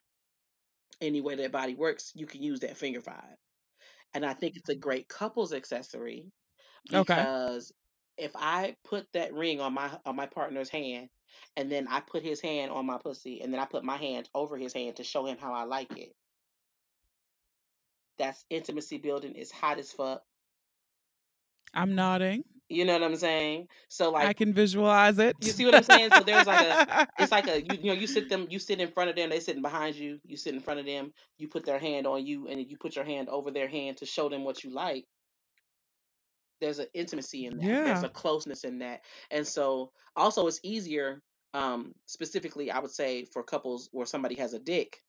[1.01, 3.37] any way that body works, you can use that finger vibe.
[4.15, 6.33] And I think it's a great couples accessory
[6.95, 7.27] Okay.
[7.27, 7.73] because
[8.17, 11.09] if I put that ring on my on my partner's hand
[11.57, 14.29] and then I put his hand on my pussy and then I put my hand
[14.35, 16.15] over his hand to show him how I like it.
[18.19, 19.35] That's intimacy building.
[19.37, 20.23] It's hot as fuck.
[21.75, 22.45] I'm nodding.
[22.69, 23.69] You know what I'm saying?
[23.89, 25.37] So like I can visualize it.
[25.41, 26.11] you see what I'm saying?
[26.13, 28.81] So there's like a it's like a you, you know you sit them you sit
[28.81, 31.49] in front of them they sitting behind you you sit in front of them you
[31.49, 34.29] put their hand on you and you put your hand over their hand to show
[34.29, 35.05] them what you like
[36.61, 39.01] there's an intimacy in that there's a closeness in that
[39.31, 41.23] and so also it's easier
[41.55, 45.03] um specifically i would say for couples where somebody has a dick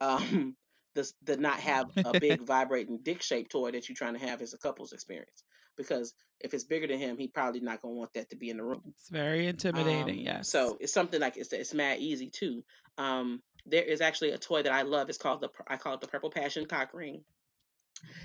[0.00, 0.56] um
[0.94, 4.40] the, the not have a big vibrating dick shaped toy that you're trying to have
[4.40, 5.44] as a couples experience
[5.76, 8.50] because if it's bigger than him he probably not going to want that to be
[8.50, 10.18] in the room It's very intimidating.
[10.18, 10.48] um, yes.
[10.50, 12.64] So it's something like it's it's mad easy too.
[12.98, 15.08] Um, there is actually a toy that I love.
[15.08, 17.24] It's called the I call it the Purple Passion cock ring,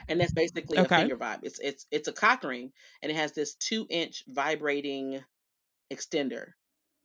[0.08, 1.40] and that's basically a finger vibe.
[1.44, 5.24] It's it's it's a cock ring, and it has this two inch vibrating
[5.94, 6.48] extender,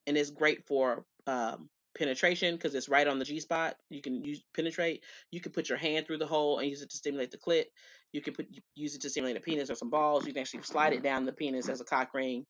[0.06, 3.76] and it's great for um, penetration because it's right on the G spot.
[3.90, 5.04] You can use penetrate.
[5.30, 7.66] You can put your hand through the hole and use it to stimulate the clit.
[8.14, 8.46] You can put
[8.76, 10.24] use it to simulate a penis or some balls.
[10.24, 12.46] You can actually slide it down the penis as a cock ring.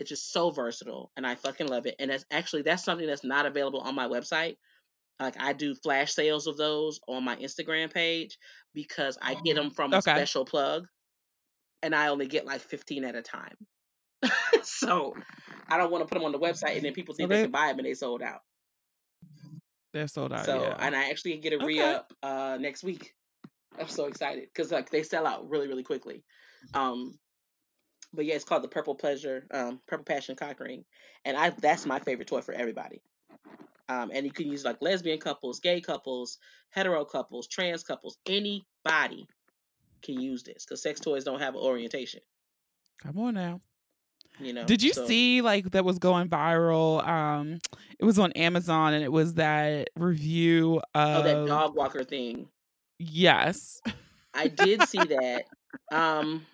[0.00, 1.94] It's just so versatile, and I fucking love it.
[2.00, 4.56] And that's actually that's something that's not available on my website.
[5.20, 8.38] Like I do flash sales of those on my Instagram page
[8.74, 10.10] because I get them from a Okay.
[10.10, 10.88] special plug,
[11.84, 13.54] and I only get like fifteen at a time.
[14.64, 15.14] so
[15.68, 17.42] I don't want to put them on the website, and then people think they they
[17.42, 18.40] can buy them and they sold out.
[19.92, 20.44] they're sold out.
[20.44, 20.76] So yeah.
[20.80, 21.66] and I actually get a Okay.
[21.66, 23.14] re up uh next week.
[23.78, 26.22] I'm so excited because like they sell out really really quickly.
[26.74, 27.18] Um,
[28.12, 30.84] but yeah, it's called the Purple Pleasure, um, Purple Passion Cock Ring,
[31.24, 33.02] and I that's my favorite toy for everybody.
[33.88, 36.38] Um, and you can use like lesbian couples, gay couples,
[36.70, 39.26] hetero couples, trans couples, anybody
[40.02, 42.20] can use this because sex toys don't have an orientation.
[43.02, 43.60] Come on now.
[44.40, 44.64] You know.
[44.64, 47.06] Did you So- see like that was going viral?
[47.06, 47.58] Um,
[47.98, 52.48] it was on Amazon and it was that review Oh, of that dog walker thing.
[52.98, 53.80] Yes.
[54.32, 55.44] I did see that.
[55.92, 56.46] Um,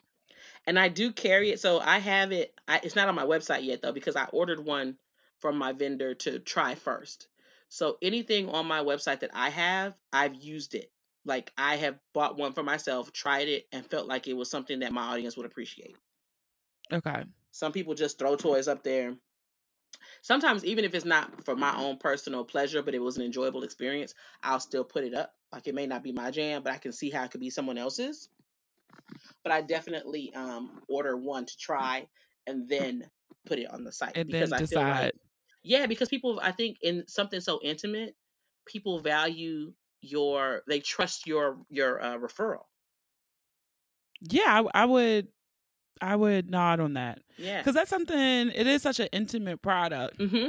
[0.66, 1.60] and I do carry it.
[1.60, 2.54] So I have it.
[2.68, 4.96] I, it's not on my website yet though because I ordered one
[5.40, 7.28] from my vendor to try first.
[7.68, 10.90] So anything on my website that I have, I've used it.
[11.24, 14.80] Like I have bought one for myself, tried it, and felt like it was something
[14.80, 15.96] that my audience would appreciate.
[16.92, 17.24] Okay.
[17.52, 19.14] Some people just throw toys up there.
[20.22, 23.62] Sometimes, even if it's not for my own personal pleasure, but it was an enjoyable
[23.64, 25.34] experience, I'll still put it up.
[25.52, 27.50] Like it may not be my jam, but I can see how it could be
[27.50, 28.28] someone else's.
[29.42, 32.08] But I definitely um, order one to try
[32.46, 33.10] and then
[33.46, 35.12] put it on the site And because then I feel like, decide.
[35.62, 38.16] yeah, because people, I think in something so intimate,
[38.66, 42.66] people value your, they trust your your uh, referral.
[44.20, 45.28] Yeah, I, I would
[46.00, 47.20] I would nod on that.
[47.36, 47.58] Yeah.
[47.58, 48.16] Because that's something
[48.50, 50.48] it is such an intimate product hmm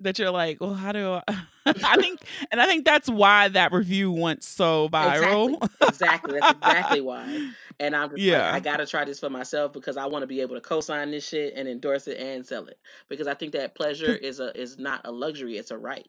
[0.00, 1.22] that you're like, well, how do I
[1.66, 5.68] I think and I think that's why that review went so viral.
[5.80, 6.34] Exactly.
[6.34, 7.42] That's exactly why.
[7.78, 8.52] And I'm Yeah.
[8.52, 11.10] like, I gotta try this for myself because I want to be able to co-sign
[11.10, 14.58] this shit and endorse it and sell it because I think that pleasure is a
[14.60, 16.08] is not a luxury; it's a right.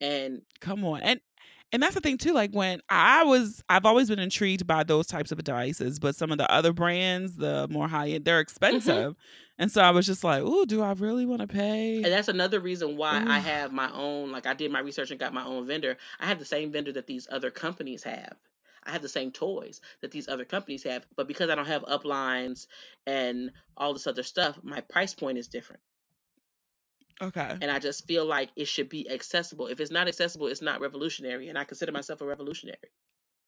[0.00, 1.02] And Come on.
[1.02, 1.20] And
[1.72, 5.06] and that's the thing too, like when I was I've always been intrigued by those
[5.06, 8.42] types of devices, but some of the other brands, the more high end, they're mm-hmm.
[8.42, 9.16] expensive.
[9.58, 11.96] And so I was just like, oh, do I really want to pay?
[11.96, 14.32] and that's another reason why I have my own.
[14.32, 15.96] Like I did my research and got my own vendor.
[16.20, 18.36] I have the same vendor that these other companies have.
[18.84, 21.84] I have the same toys that these other companies have, but because I don't have
[21.84, 22.66] uplines
[23.06, 25.80] and all this other stuff, my price point is different.
[27.20, 27.56] Okay.
[27.60, 29.66] and I just feel like it should be accessible.
[29.66, 32.78] If it's not accessible, it's not revolutionary, and I consider myself a revolutionary.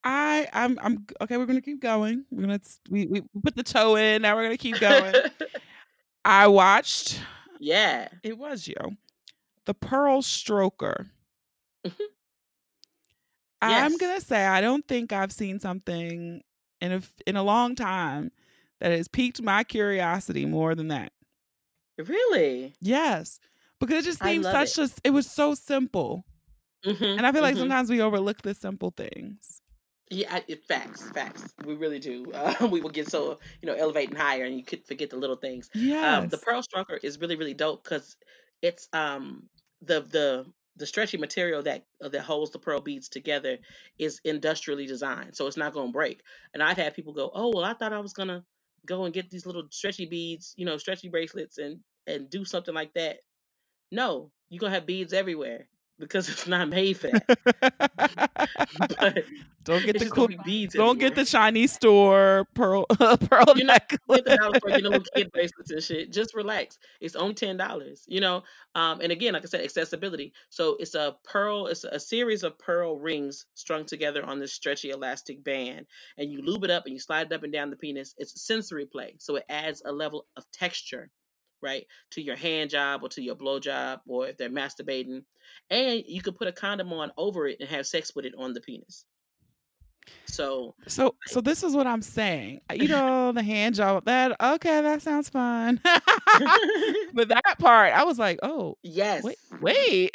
[0.05, 2.25] I I'm I'm okay, we're gonna keep going.
[2.31, 5.15] We're gonna we, we put the toe in, now we're gonna keep going.
[6.25, 7.21] I watched
[7.59, 8.77] yeah, it was you.
[9.65, 11.09] The Pearl Stroker.
[11.87, 11.95] Mhm.
[13.63, 16.43] I'm gonna say I don't think I've seen something
[16.81, 18.31] in a in a long time
[18.81, 21.13] that has piqued my curiosity more than that.
[21.97, 22.75] really.
[22.81, 23.41] Yes,
[23.87, 26.25] because it just seems such a s- it was so simple,
[26.87, 27.59] Mhm, and I feel like mhm.
[27.59, 29.63] sometimes we overlook the simple things.
[30.11, 31.55] Yeah, I- it, facts, facts.
[31.65, 32.31] We really do.
[32.33, 35.37] Uh, we will get so you know elevating higher, and you could forget the little
[35.37, 35.71] things.
[35.75, 38.17] Yes, Um, the pearl stroker is really really dope because
[38.63, 39.49] it's um
[39.81, 43.59] the the the stretchy material that uh, that holds the pearl beads together
[43.99, 46.23] is industrially designed, so it's not going to break.
[46.53, 48.45] And I've had people go, "Oh, well, I thought I was gonna
[48.87, 52.75] go and get these little stretchy beads, you know, stretchy bracelets, and and do something
[52.75, 53.21] like that."
[53.95, 55.69] No, you're gonna have beads everywhere
[56.01, 58.51] because it's not made for that.
[58.99, 59.25] but
[59.63, 60.75] don't get the cool, be beads.
[60.75, 64.01] don't get the Chinese store pearl pearl You're not necklace.
[64.11, 66.13] get the dollar store, get the little kid bracelets and shit.
[66.13, 66.79] Just relax.
[67.01, 68.43] It's only ten dollars, you know.
[68.75, 70.33] Um, and again, like I said, accessibility.
[70.51, 71.69] So it's a pearl.
[71.69, 75.87] It's a series of pearl rings strung together on this stretchy elastic band,
[76.19, 78.15] and you lube it up and you slide it up and down the penis.
[78.19, 81.11] It's sensory play, so it adds a level of texture,
[81.63, 85.25] right, to your hand job or to your blow job, or if they're masturbating,
[85.71, 88.53] and you can put a condom on over it and have sex with it on
[88.53, 89.05] the penis.
[90.27, 92.61] So So so this is what I'm saying.
[92.71, 95.81] Uh, You know, the hand job that okay, that sounds fun.
[97.15, 100.11] but that part, I was like, oh, yes, wait, wait.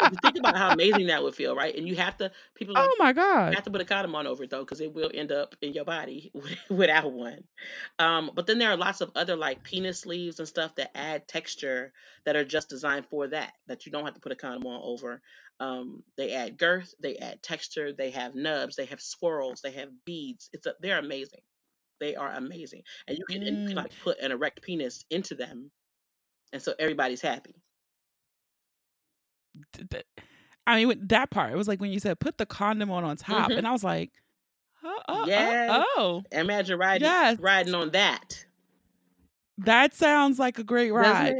[0.00, 1.74] So think about how amazing that would feel, right?
[1.74, 3.12] And you have to people like, oh my
[3.46, 3.56] you god.
[3.56, 5.72] have to put a condom on over it though, because it will end up in
[5.72, 6.32] your body
[6.70, 7.44] without one.
[7.98, 11.28] Um, but then there are lots of other like penis sleeves and stuff that add
[11.28, 11.92] texture
[12.24, 14.80] that are just designed for that, that you don't have to put a condom on
[14.82, 15.20] over.
[15.60, 19.90] Um, they add girth, they add texture, they have nubs, they have swirls, they have
[20.04, 20.50] beads.
[20.52, 21.40] It's a, they're amazing.
[22.00, 23.84] They are amazing, and you can, and you can Mm.
[23.84, 25.70] like put an erect penis into them,
[26.52, 27.54] and so everybody's happy.
[30.66, 33.04] I mean, with that part, it was like when you said put the condom on
[33.04, 33.58] on top, Mhm.
[33.58, 34.10] and I was like,
[34.84, 35.70] Oh, oh, Yes.
[35.70, 36.22] oh, oh.
[36.36, 37.38] Imagine riding Yes.
[37.38, 38.44] riding on that.
[39.58, 41.34] That sounds like a great ride.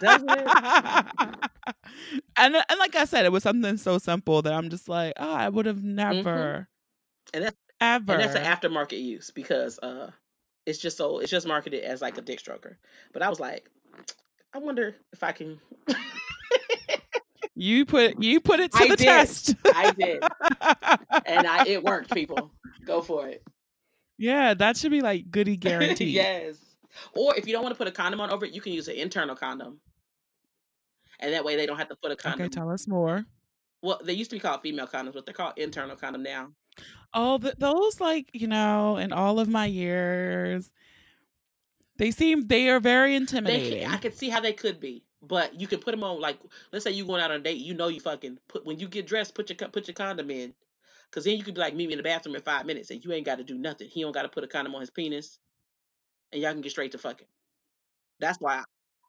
[0.00, 0.46] Doesn't it?
[2.36, 5.32] and and like I said, it was something so simple that I'm just like, oh,
[5.32, 6.68] I would have never,
[7.32, 8.12] And that's ever.
[8.14, 10.10] and that's an aftermarket use because uh
[10.66, 12.76] it's just so it's just marketed as like a dick stroker.
[13.12, 13.70] But I was like,
[14.52, 15.60] I wonder if I can
[17.60, 19.04] you put you put it to I the did.
[19.04, 19.54] test.
[19.66, 20.22] I did.
[21.26, 22.50] And I it worked, people.
[22.86, 23.42] Go for it.
[24.18, 26.08] yeah, that should be like goody guaranteed.
[26.14, 26.56] yes.
[27.14, 28.88] Or if you don't want to put a condom on over it, you can use
[28.88, 29.80] an internal condom.
[31.20, 32.42] And that way they don't have to put a condom.
[32.46, 33.24] Okay, tell us more.
[33.82, 36.48] well, they used to be called female condoms, but they're called internal condom now.
[37.14, 40.70] Oh, th- those like you know, in all of my years,
[41.98, 43.82] they seem they are very intimidating.
[43.82, 46.38] can, I could see how they could be, but you can put them on like
[46.72, 48.88] let's say you going out on a date, you know you fucking put when you
[48.88, 50.54] get dressed, put your co- put your condom in,
[51.10, 53.04] because then you could be like meet me in the bathroom in five minutes, and
[53.04, 53.88] you ain't got to do nothing.
[53.88, 55.38] He don't got to put a condom on his penis,
[56.32, 57.26] and y'all can get straight to fucking.
[58.18, 58.62] That's why.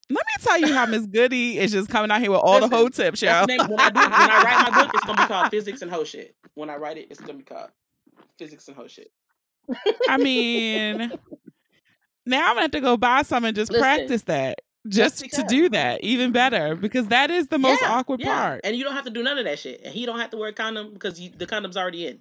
[0.09, 2.66] Let me tell you how Miss Goody is just coming out here with all the
[2.66, 3.47] Listen, hoe tips, That's y'all.
[3.47, 3.68] the name.
[3.70, 6.03] When I do, when I write my book, it's gonna be called Physics and Hoe
[6.03, 6.36] Shit.
[6.55, 7.70] When I write it, it's gonna be called
[8.38, 9.12] Physics and Hoe Shit.
[10.09, 10.97] I mean,
[12.26, 15.43] now I'm gonna have to go buy some and just Listen, practice that, just to
[15.43, 18.61] do that, even better, because that is the most Yeah, awkward yeah, part.
[18.63, 20.38] and you don't have to do none of that shit, and he don't have to
[20.38, 22.19] wear a condom because you, the condom's already in.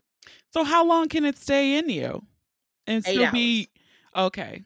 [0.52, 2.22] So how long can it stay in you
[2.86, 3.32] and Eight still hours.
[3.32, 3.68] be
[4.14, 4.64] okay?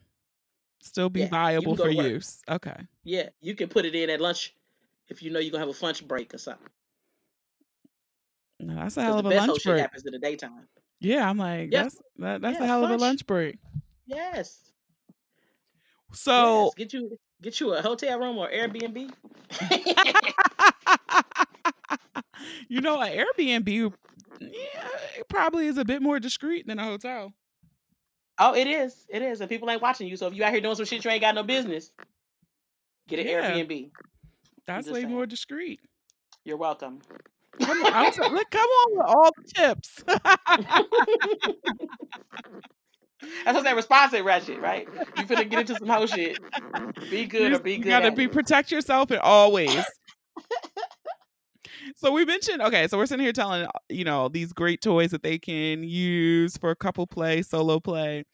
[0.82, 2.42] Still be Yeah, viable for use.
[2.50, 2.76] Okay.
[3.04, 4.54] Yeah, you can put it in at lunch
[5.08, 6.66] if you know you're gonna have a lunch break or something.
[8.60, 9.80] Now, that's a hell of a lunch break.
[9.80, 10.66] happens in the daytime.
[11.00, 11.82] Yeah, I'm like, Yep.
[11.84, 13.00] that's that, that's a hell of a lunch.
[13.00, 13.58] lunch break.
[14.06, 14.58] Yes.
[16.12, 16.74] So yes.
[16.76, 19.12] Get you get you a hotel room or Airbnb.
[22.68, 23.92] you know, an Airbnb,
[24.40, 24.88] yeah,
[25.18, 27.32] it probably is a bit more discreet than a hotel.
[28.38, 29.06] oh, it is.
[29.08, 29.40] It is.
[29.40, 30.16] And people ain't watching you.
[30.16, 31.90] So if you out here doing some shit you ain't got no business,
[33.08, 33.50] get an Yeah.
[33.52, 33.90] Airbnb.
[34.66, 35.80] That's way more discreet.
[36.44, 37.00] You're welcome.
[37.60, 40.02] Come on, look, come on with all the tips.
[43.44, 44.88] That's what that responsive ratchet, right?
[45.16, 46.38] You finna get into some whole shit.
[47.10, 47.88] Be good you or be you good.
[47.90, 48.32] gotta at be it.
[48.32, 49.84] protect yourself in all ways.
[51.96, 55.22] so we mentioned okay, so we're sitting here telling you know these great toys that
[55.22, 58.24] they can use for couple play, solo play.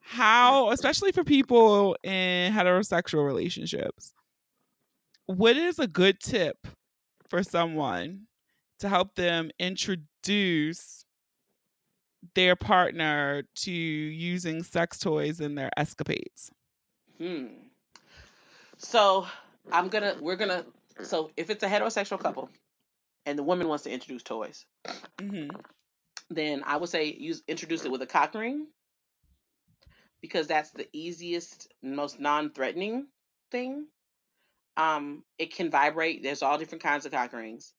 [0.00, 4.12] How, especially for people in heterosexual relationships,
[5.26, 6.66] what is a good tip
[7.28, 8.22] for someone
[8.80, 11.03] to help them introduce
[12.34, 16.50] their partner to using sex toys in their escapades?
[17.18, 17.46] Hmm.
[18.78, 19.26] So
[19.70, 20.64] I'm gonna we're gonna
[21.02, 22.50] so if it's a heterosexual couple
[23.26, 24.64] and the woman wants to introduce toys,
[25.20, 25.48] hmm
[26.30, 28.66] then I would say use introduce it with a cock ring
[30.20, 33.06] because that's the easiest, most non-threatening
[33.50, 33.86] thing.
[34.76, 36.22] Um, it can vibrate.
[36.22, 37.74] There's all different kinds of cock rings.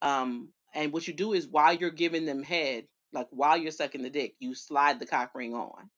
[0.00, 4.02] Um, and what you do is while you're giving them head, like while you're sucking
[4.02, 5.90] the dick, you slide the cock ring on.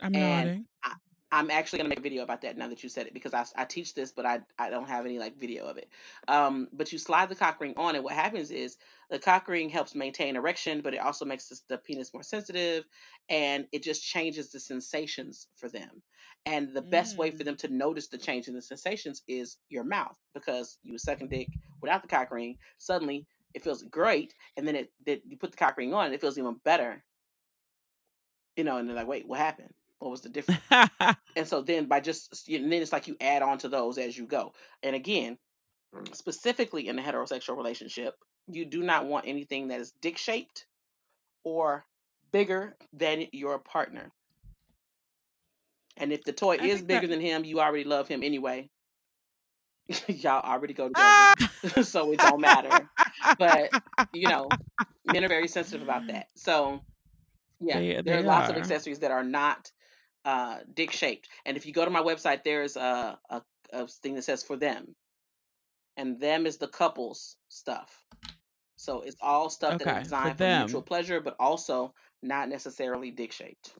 [0.00, 0.66] I'm And nodding.
[0.82, 0.94] I,
[1.30, 3.44] I'm actually gonna make a video about that now that you said it because I,
[3.56, 5.88] I teach this, but I I don't have any like video of it.
[6.28, 8.76] Um, but you slide the cock ring on, and what happens is
[9.10, 12.84] the cock ring helps maintain erection, but it also makes the, the penis more sensitive,
[13.28, 16.02] and it just changes the sensations for them.
[16.44, 19.84] And the best way for them to notice the change in the sensations is your
[19.84, 22.58] mouth because you were sucking dick without the cock ring.
[22.78, 26.14] Suddenly, it feels great, and then it that you put the cock ring on, and
[26.14, 27.02] it feels even better.
[28.56, 29.72] You know, and they're like, "Wait, what happened?
[29.98, 30.60] What was the difference?"
[31.36, 34.16] And so then by just and then it's like you add on to those as
[34.16, 34.52] you go.
[34.82, 35.38] And again,
[36.12, 38.14] specifically in a heterosexual relationship,
[38.48, 40.66] you do not want anything that is dick shaped
[41.44, 41.84] or
[42.32, 44.10] bigger than your partner.
[45.96, 48.68] And if the toy I is bigger that- than him, you already love him anyway.
[50.06, 51.06] Y'all already go together.
[51.08, 51.34] Ah!
[51.82, 52.88] so it don't matter.
[53.38, 53.74] But
[54.12, 54.58] you know,
[55.04, 56.28] men are very sensitive about that.
[56.36, 56.80] So
[57.60, 59.70] yeah, They- there are they lots of accessories that are not
[60.24, 61.28] uh, dick shaped.
[61.44, 63.42] And if you go to my website, there's a, a
[63.72, 64.94] a thing that says for them,
[65.96, 68.04] and them is the couples stuff.
[68.76, 72.48] So it's all stuff that Okay, is for designed for, mutual pleasure, but also not
[72.48, 73.74] necessarily dick shaped.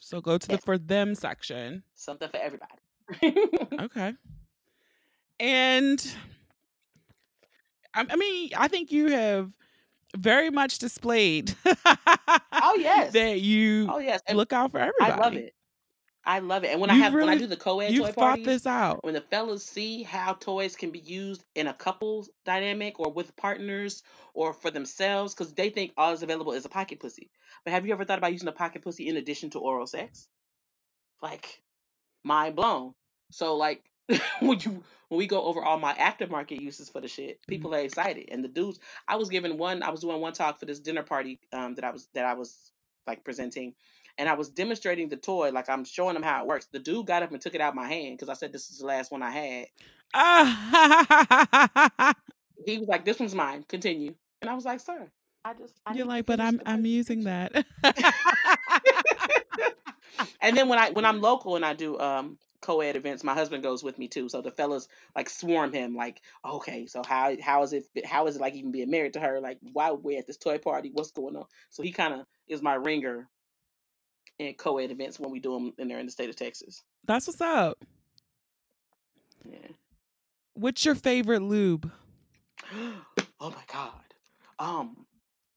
[0.00, 1.82] so go to the for them section.
[1.94, 2.80] Something for everybody.
[3.80, 4.14] Okay.
[5.40, 6.14] And
[7.98, 9.52] I, I mean, I think you have
[10.16, 13.12] very much displayed oh yes.
[13.12, 14.22] that you Oh yes.
[14.26, 15.12] And look out for everybody.
[15.12, 15.54] I love it.
[16.24, 16.68] I love it.
[16.72, 19.02] And when I You've have when I do the co-ed toy thought parties, this out.
[19.02, 23.34] when the fellas see how toys can be used in a couples dynamic or with
[23.36, 24.02] partners
[24.34, 27.30] or for themselves, because they think all is available is a pocket pussy.
[27.64, 30.28] But have you ever thought about using a pocket pussy in addition to oral sex?
[31.22, 31.62] Like,
[32.24, 32.92] mind blown.
[33.30, 33.82] So like
[34.40, 37.48] when you when we go over all my aftermarket uses for the shit, Mm-hmm.
[37.48, 38.28] people are excited.
[38.30, 41.02] And the dudes, I was given one, I was doing one talk for this dinner
[41.02, 42.72] party um, that I was that I was
[43.06, 43.74] like presenting,
[44.18, 46.66] and I was demonstrating the toy, like I'm showing them how it works.
[46.66, 48.70] The dude got up and took it out of my hand because I said this
[48.70, 49.66] is the last one I had.
[50.14, 52.14] Ah,
[52.66, 53.64] He was like, "This one's mine.
[53.68, 55.10] Continue." And I was like, "Sir,
[55.44, 57.64] I just I You're like, but I'm I'm using that.
[60.40, 63.62] and then when I when I'm local and I do um co-ed events, my husband
[63.62, 64.28] goes with me too.
[64.28, 68.36] So the fellas like swarm him like, okay, so how how is it how is
[68.36, 69.40] it like even being married to her?
[69.40, 70.90] Like why we at this toy party?
[70.92, 71.46] What's going on?
[71.70, 73.28] So he kind of is my ringer
[74.38, 76.82] in co-ed events when we do them and they're in the state of Texas.
[77.04, 77.78] That's what's up.
[79.44, 79.58] Yeah.
[80.54, 81.90] What's your favorite lube?
[82.72, 83.92] oh my god.
[84.58, 85.06] Um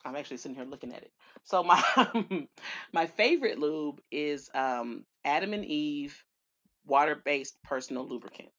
[0.04, 1.12] I'm actually sitting here looking at it.
[1.44, 2.48] So my
[2.94, 6.24] my favorite lube is um Adam and Eve
[6.86, 8.50] water-based personal lubricant.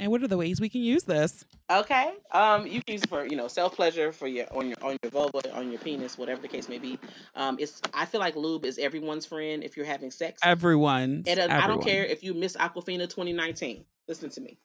[0.00, 1.44] And what are the ways we can use this?
[1.68, 2.12] Okay.
[2.30, 4.96] Um, you can use it for you know self pleasure for your on your on
[5.02, 7.00] your vulva, on your penis, whatever the case may be.
[7.34, 10.40] Um, it's I feel like lube is everyone's friend if you're having sex.
[10.44, 11.24] Everyone.
[11.26, 13.84] And uh, I don't care if you miss Aquafina 2019.
[14.06, 14.58] Listen to me.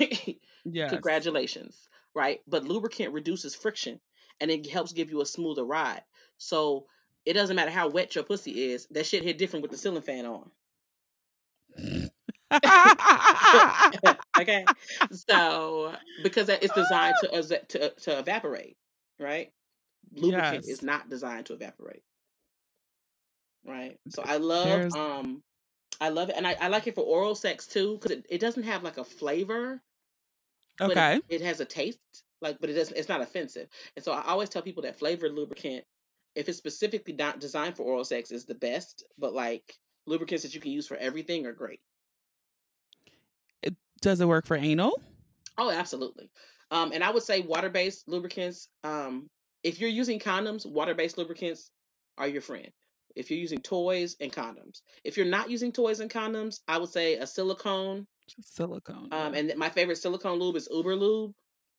[0.64, 0.88] yeah.
[0.88, 2.40] Congratulations, right?
[2.48, 4.00] But lubricant reduces friction
[4.40, 6.02] and it helps give you a smoother ride.
[6.38, 6.86] So
[7.24, 8.86] it doesn't matter how wet your pussy is.
[8.90, 10.50] That shit hit different with the ceiling fan on.
[14.40, 14.64] okay.
[15.12, 18.76] So because that- it's designed to to to evaporate,
[19.18, 19.50] right?
[20.14, 20.68] Lubricant Yes.
[20.68, 22.02] is not designed to evaporate.
[23.64, 23.98] Right.
[24.10, 25.42] So I love There's- um
[26.00, 28.40] I love it and I, I like it for oral sex too because it, it
[28.40, 29.82] doesn't have like a flavor,
[30.80, 31.16] okay.
[31.16, 31.98] it, it has a taste.
[32.40, 32.96] Like, but it doesn't.
[32.96, 33.68] It's not offensive.
[33.96, 35.84] And so I always tell people that flavored lubricant,
[36.36, 39.04] if it's specifically not designed for oral sex, is the best.
[39.18, 39.74] But like
[40.06, 41.80] lubricants that you can use for everything are great.
[44.00, 45.02] Does it work for anal?
[45.56, 46.30] Oh, absolutely.
[46.70, 48.68] Um, and I would say water-based lubricants.
[48.84, 49.28] Um,
[49.62, 51.70] if you're using condoms, water-based lubricants
[52.16, 52.68] are your friend.
[53.16, 56.90] If you're using toys and condoms, if you're not using toys and condoms, I would
[56.90, 58.06] say a silicone.
[58.40, 59.08] Silicone.
[59.10, 61.32] Um, and my favorite silicone lube is Uber Lube.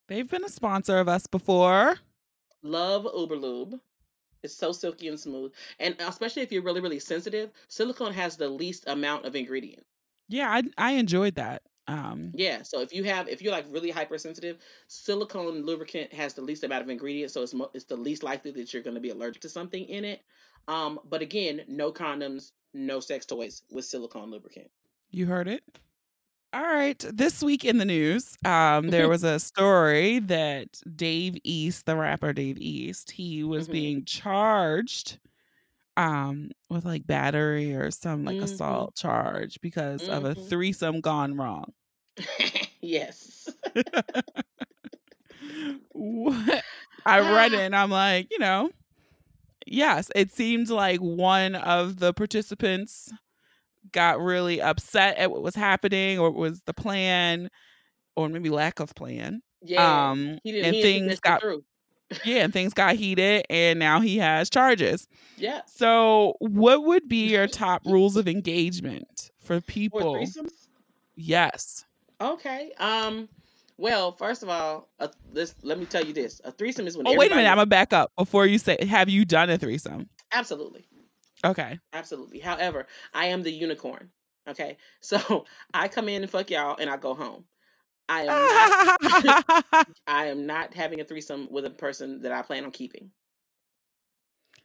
[0.08, 1.98] They've been a sponsor of us before.
[2.64, 3.80] Love Uber Lube.
[4.42, 8.48] It's so silky and smooth, and especially if you're really, really sensitive, silicone has the
[8.48, 9.86] least amount of ingredient.
[10.30, 11.62] Yeah, I I enjoyed that.
[11.90, 16.42] Um, Yeah, so if you have, if you're like really hypersensitive, silicone lubricant has the
[16.44, 19.02] least amount of ingredients, so it's mo- it's the least likely that you're going to
[19.02, 20.24] be allergic to something in it.
[20.68, 24.72] Um, but again, no condoms, no sex toys with silicone lubricant.
[25.12, 25.64] you heard it.
[26.54, 27.00] All right.
[27.14, 32.34] This week in the news, um, there was a story that Dave East, the rapper
[32.34, 33.70] Dave East, he was Mhm.
[33.70, 35.20] being charged
[35.98, 38.44] um with like battery or some like Mhm.
[38.44, 40.50] assault charge because of a Mhm.
[40.50, 41.74] threesome gone wrong.
[42.82, 43.50] yes.
[45.94, 46.64] What?
[47.06, 48.70] I read it and I'm like, you know,
[49.66, 53.12] yes, it seemed like one of the participants
[53.92, 57.50] got really upset at what was happening or was the plan
[58.16, 59.42] or maybe lack of plan.
[59.62, 60.10] Yeah.
[60.12, 60.76] Um he didn't.
[60.76, 61.64] and things got through.
[62.26, 65.08] yeah, and things got heated and now he has charges.
[65.38, 65.62] Yeah.
[65.68, 70.24] So, what would be your top rules of engagement for people?
[71.16, 71.86] Yes.
[72.22, 72.72] Okay.
[72.78, 73.30] Um.
[73.78, 77.08] Well, first of all, a, this let me tell you this: a threesome is when.
[77.08, 77.50] Oh, wait a minute.
[77.50, 78.78] I'm gonna back up before you say.
[78.86, 80.10] Have you done a threesome?
[80.32, 80.86] Absolutely.
[81.46, 81.80] Okay.
[81.94, 82.40] Absolutely.
[82.40, 84.10] However, I am the unicorn.
[84.48, 84.78] Okay.
[85.02, 87.46] So I come in and fuck y'all and I go home.
[88.10, 92.66] I am not I am not having a threesome with a person that I plan
[92.66, 93.12] on keeping.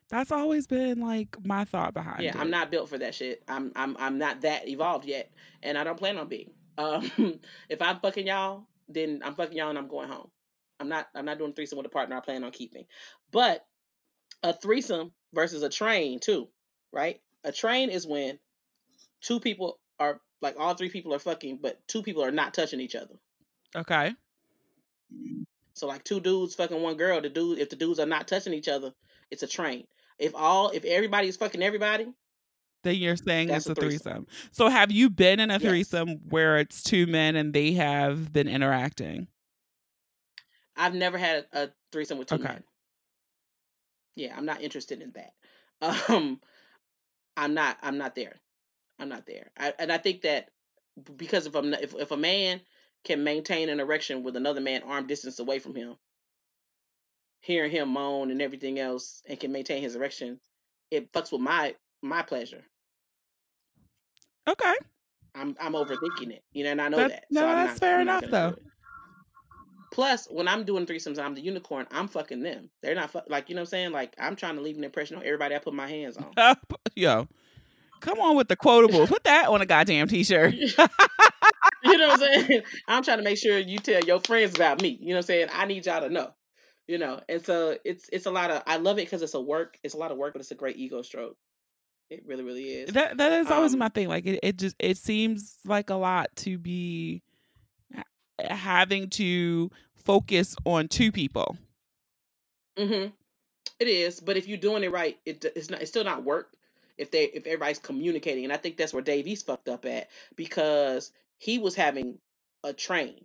[0.09, 2.37] That's always been like my thought behind Yeah, it.
[2.37, 3.43] I'm not built for that shit.
[3.49, 5.31] I'm I'm I'm not that evolved yet.
[5.63, 6.51] And I don't plan on being.
[6.79, 7.11] Um
[7.69, 10.31] if I'm fucking y'all, then I'm fucking y'all and I'm going home.
[10.81, 12.85] I'm not I'm not doing a threesome with a partner I plan on keeping.
[13.31, 13.65] But
[14.43, 16.49] a threesome versus a train too,
[16.93, 17.21] right?
[17.45, 18.39] A train is when
[19.21, 22.81] two people are like all three people are fucking, but two people are not touching
[22.81, 23.15] each other.
[23.75, 24.13] Okay.
[25.75, 28.53] So like two dudes fucking one girl, the dude if the dudes are not touching
[28.53, 28.93] each other,
[29.31, 29.87] it's a train.
[30.19, 32.07] If all if everybody is fucking everybody,
[32.85, 34.05] Then you're saying That's it's a threesome.
[34.05, 34.27] threesome.
[34.53, 35.85] So have you been in a Yes.
[35.85, 39.29] threesome where it's two men and they have been interacting?
[40.77, 42.59] I've never had a threesome with two Okay.
[42.59, 42.63] men.
[44.17, 45.35] Yeah, I'm not interested in that.
[46.09, 46.41] Um
[47.37, 48.41] I'm not I'm not there.
[48.99, 49.51] I'm not there.
[49.59, 50.51] I, and I think that
[51.17, 52.63] because if I'm if if a man
[53.05, 55.97] can maintain an erection with another man arm distance away from him,
[57.41, 60.41] hearing him moan and everything else, and can maintain his erection,
[60.91, 62.65] it fucks with my my pleasure.
[64.49, 64.75] Okay.
[65.35, 67.25] I'm I'm overthinking it, you know, and I know That- that.
[67.31, 68.55] no, I'm that's not- fair I'm enough, though.
[69.91, 71.87] Plus, when I'm doing threesomes, I'm the unicorn.
[71.93, 72.69] I'm fucking them.
[72.83, 73.93] They're not fu- like you know what I'm saying.
[73.93, 76.33] Like I'm trying to leave an impression on everybody I put my hands on.
[76.37, 77.29] Up, yo.
[78.01, 79.07] Come on with the quotable.
[79.07, 80.53] Put that on a goddamn t-shirt.
[80.55, 82.63] you know what I'm saying?
[82.89, 84.99] I'm trying to make sure you tell your friends about me.
[85.01, 85.49] You know what I'm saying?
[85.53, 86.31] I need y'all to know.
[86.87, 89.41] You know, and so it's it's a lot of I love it because it's a
[89.41, 89.79] work.
[89.83, 91.37] It's a lot of work, but it's a great ego stroke.
[92.11, 92.93] It really, really is.
[92.93, 94.09] That that is always Um, my thing.
[94.09, 97.23] Like it, it just it seems like a lot to be
[98.39, 101.57] having to focus on two people.
[102.79, 103.11] Mm-hmm.
[103.81, 105.81] It is, but if you're doing it right, it it's not.
[105.81, 106.55] It's still not work.
[106.97, 110.09] If they if everybody's communicating, and I think that's where Dave East fucked up at
[110.37, 112.19] because he was having
[112.63, 113.25] a train.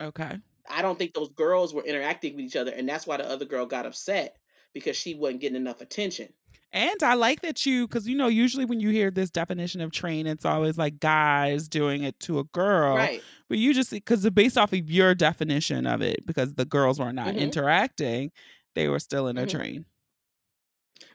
[0.00, 0.38] Okay.
[0.70, 3.46] I don't think those girls were interacting with each other, and that's why the other
[3.46, 4.36] girl got upset
[4.74, 6.28] because she wasn't getting enough attention.
[6.72, 9.90] And I like that you, because you know, usually when you hear this definition of
[9.90, 12.96] train, it's always like guys doing it to a girl.
[12.96, 13.22] Right.
[13.48, 17.12] But you just, because based off of your definition of it, because the girls were
[17.12, 17.38] not Mhm.
[17.38, 18.32] interacting,
[18.74, 19.50] they were still in a Mhm.
[19.50, 19.86] train.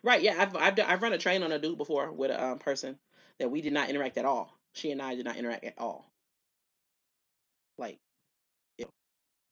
[0.02, 0.22] Right.
[0.22, 0.36] Yeah.
[0.40, 3.00] I've I've, I've run a train on a dude before with a um, person
[3.40, 4.58] that we did not interact at all.
[4.74, 6.12] She and I did not interact at all.
[7.78, 8.00] Like.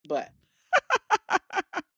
[0.07, 0.31] But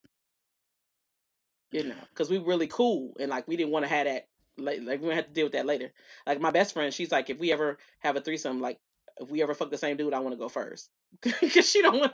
[1.73, 4.27] you know, because we really cool and like we didn't want to have that.
[4.55, 5.91] Like, like we gonna have to deal with that later.
[6.27, 8.79] Like my best friend, she's like, if we ever have a threesome, like
[9.17, 10.89] if we ever fuck the same dude, I want to go first
[11.41, 12.13] because she don't want.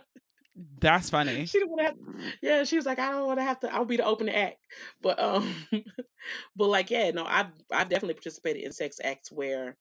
[0.79, 1.45] That's funny.
[1.45, 2.33] She didn't want to have.
[2.41, 3.73] Yeah, she was like, I don't want to have to.
[3.73, 4.57] I'll be the opening act.
[5.01, 5.53] But um,
[6.55, 9.77] but like, yeah, no, I've I've definitely participated in sex acts where,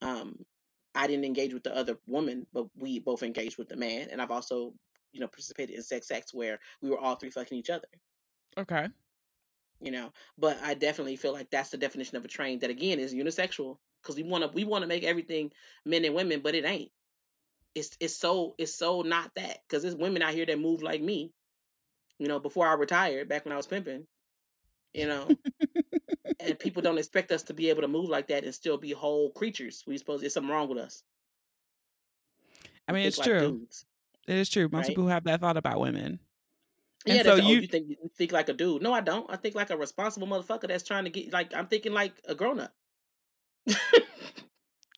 [0.00, 0.44] um,
[0.94, 4.22] I didn't engage with the other woman, but we both engaged with the man, and
[4.22, 4.72] I've also,
[5.12, 7.88] you know, participated in sex acts where we were all three fucking each other.
[8.56, 8.88] Okay.
[9.84, 12.98] You know, but I definitely feel like that's the definition of a train that again
[13.00, 15.52] is unisexual because we want to we want to make everything
[15.84, 16.90] men and women, but it ain't.
[17.74, 21.02] It's it's so it's so not that because there's women out here that move like
[21.02, 21.32] me.
[22.18, 24.06] You know, before I retired, back when I was pimping,
[24.94, 25.38] you know,
[26.40, 28.92] and people don't expect us to be able to move like that and still be
[28.92, 29.84] whole creatures.
[29.86, 31.02] We supposed there's something wrong with us.
[32.88, 33.38] I mean, think it's like true.
[33.38, 33.86] dudes.
[34.26, 34.68] It is true.
[34.70, 34.88] Most Right.
[34.88, 36.20] people have that thought about women.
[37.06, 38.82] And Yeah, so that's, oh, you- you think you think like a dude?
[38.82, 39.30] No, I don't.
[39.30, 42.34] I think like a responsible motherfucker that's trying to get like I'm thinking like a
[42.34, 42.72] grown up.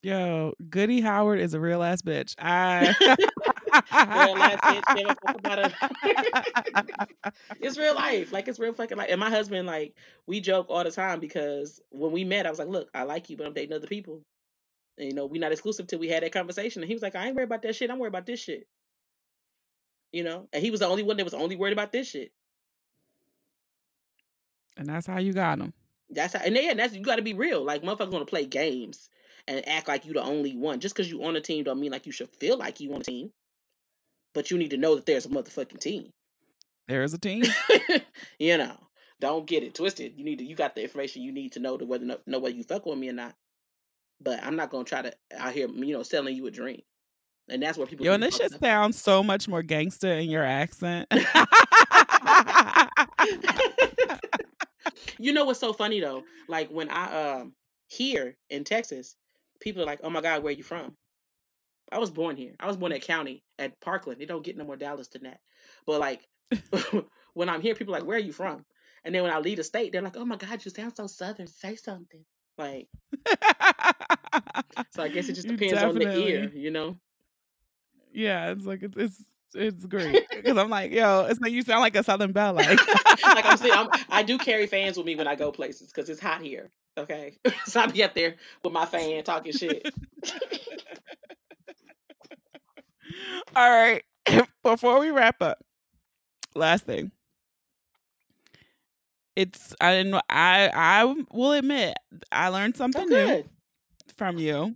[0.02, 2.34] Yo, Goody Howard is a real ass bitch.
[2.38, 2.94] I.
[3.92, 7.24] Real ass bitch, give a fuck about her.
[7.60, 8.32] it's real life.
[8.32, 9.08] Like it's real fucking life.
[9.10, 9.94] And my husband, like,
[10.26, 13.28] we joke all the time because when we met, I was like, Look, I like
[13.28, 14.22] you, but I'm dating other people.
[14.98, 16.82] And you know, we're not exclusive till we had that conversation.
[16.82, 17.90] And he was like, I ain't worried about that shit.
[17.90, 18.66] I'm worried about this shit.
[20.12, 20.48] You know?
[20.52, 22.32] And he was the only one that was only worried about this shit.
[24.76, 25.72] and that's how you got him.
[26.10, 27.64] That's how and yeah, that's you gotta be real.
[27.64, 29.08] Like motherfuckers wanna play games
[29.48, 30.80] and act like you the only one.
[30.80, 33.00] Just because you on a team don't mean like you should feel like you on
[33.00, 33.30] a team.
[34.34, 36.10] But you need to know that there's a motherfucking team.
[36.88, 37.44] There is a team.
[38.38, 38.76] you know,
[39.18, 40.12] don't get it twisted.
[40.16, 42.54] You need to, you got the information you need to know to whether know whether
[42.54, 43.34] you fuck with me or not.
[44.20, 46.82] But I'm not gonna try to out here, you know, selling you a dream.
[47.48, 48.04] And that's where people.
[48.06, 51.06] Yo, and this shit sounds so much more gangster in your accent.
[55.18, 56.24] you know what's so funny though?
[56.48, 57.52] Like when I um
[57.86, 59.14] here in Texas,
[59.60, 60.96] people are like, "Oh my God, where are you from?"
[61.92, 62.54] I was born here.
[62.58, 64.20] I was born at County at Parkland.
[64.20, 65.38] They don't get no more Dallas than that.
[65.86, 66.26] But like
[67.34, 68.64] when I'm here, people are like, "Where are you from?"
[69.04, 71.06] And then when I leave the state, they're like, "Oh my God, you sound so
[71.06, 71.46] southern.
[71.46, 72.24] Say something."
[72.58, 72.88] Like
[74.90, 76.96] so, I guess it just depends on the ear, you know.
[78.16, 79.22] Yeah, it's like it's it's,
[79.54, 82.54] it's great because I'm like, yo, it's like you sound like a Southern Belle.
[82.54, 82.80] Like,
[83.22, 86.08] like I'm saying, I'm, I do carry fans with me when I go places because
[86.08, 86.70] it's hot here.
[86.96, 87.36] Okay,
[87.66, 89.86] so I be up there with my fan talking shit.
[93.54, 94.02] all right.
[94.62, 95.58] Before we wrap up,
[96.54, 97.12] last thing.
[99.36, 101.98] It's I didn't I I will admit
[102.32, 103.44] I learned So something new
[104.16, 104.74] from you.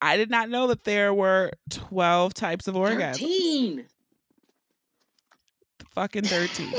[0.00, 3.12] I did not know that there were twelve types of orgasms.
[3.18, 3.86] Thirteen.
[5.90, 6.74] Fucking thirteen.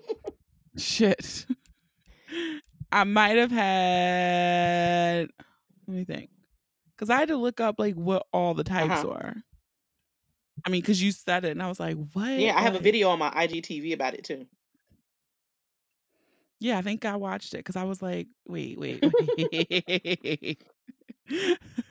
[0.76, 1.46] Shit.
[2.92, 5.28] I might have had.
[5.86, 6.30] Let me think.
[6.96, 9.08] Because I had to look up like what all the types Uh-huh.
[9.08, 9.34] were.
[10.64, 12.80] I mean, because you said it, and I was like, "What?" yeah, I have a
[12.80, 14.46] video on my IGTV about it too.
[16.58, 19.02] Yeah, I think I watched it because I was like, "Wait, wait,
[19.36, 20.62] wait."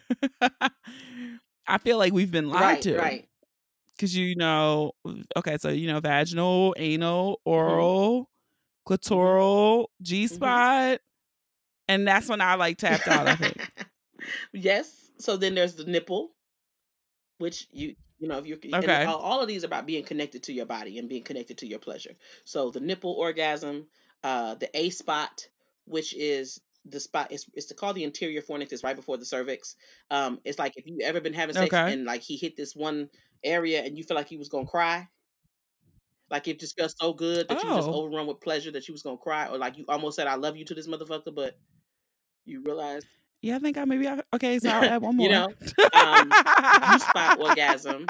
[1.68, 3.12] I feel like we've been lied Right, to.
[3.12, 3.28] right.
[3.96, 4.94] Because you know,
[5.38, 7.86] okay, so you know, vaginal, anal, Mm-hmm.
[7.86, 8.30] oral,
[8.88, 11.00] clitoral, G spot.
[11.88, 13.58] And that's when I like tapped out, I think.
[14.54, 15.12] yes.
[15.20, 16.32] So then there's the nipple,
[17.38, 19.04] which you you know if you're Okay.
[19.04, 21.80] all, all of these about being connected to your body and being connected to your
[21.80, 22.14] pleasure.
[22.46, 23.88] So the nipple orgasm,
[24.24, 25.48] uh, the A spot,
[25.86, 26.60] which is
[26.92, 28.72] the spot it's it's called the anterior fornix.
[28.74, 29.76] It's right before the cervix.
[30.12, 31.94] Um, it's like if you ever been having sex Okay.
[31.94, 33.10] and like he hit this one
[33.44, 35.08] area and you feel like he was gonna cry.
[36.30, 37.92] Like it just felt so good that you were just Oh.
[37.92, 40.58] overrun with pleasure that you was gonna cry, or like you almost said "I love
[40.58, 41.60] you" to this motherfucker, but
[42.46, 43.08] you realized
[43.42, 45.26] Yeah, I think I maybe I, okay, so I'll add one more.
[45.26, 45.48] you know
[45.94, 46.32] um
[46.94, 48.06] U-spot orgasm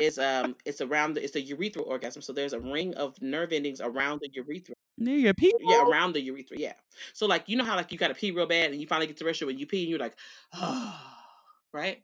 [0.00, 2.20] is um it's around the it's a urethral orgasm.
[2.22, 4.74] So there's a ring of nerve endings around the urethra.
[4.98, 5.60] Near your people?
[5.62, 6.58] Yeah, around the urethra.
[6.58, 6.74] Yeah.
[7.14, 9.16] So like you know how like you gotta pee real bad and you finally get
[9.18, 10.16] to the restroom and you pee and you're like,
[10.52, 11.00] oh,
[11.72, 12.02] right?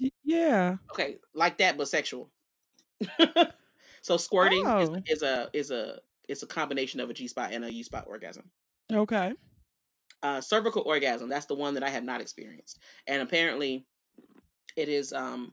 [0.00, 0.76] Y- Yeah.
[0.92, 2.30] Okay, like that but sexual.
[4.02, 4.96] so squirting is, Oh.
[5.06, 8.04] is a is a it's a combination of a G spot and a U spot
[8.08, 8.50] orgasm.
[8.92, 9.34] Okay.
[10.22, 12.78] Uh, cervical orgasm, that's the one that I have not experienced.
[13.06, 13.86] And apparently
[14.76, 15.52] it is um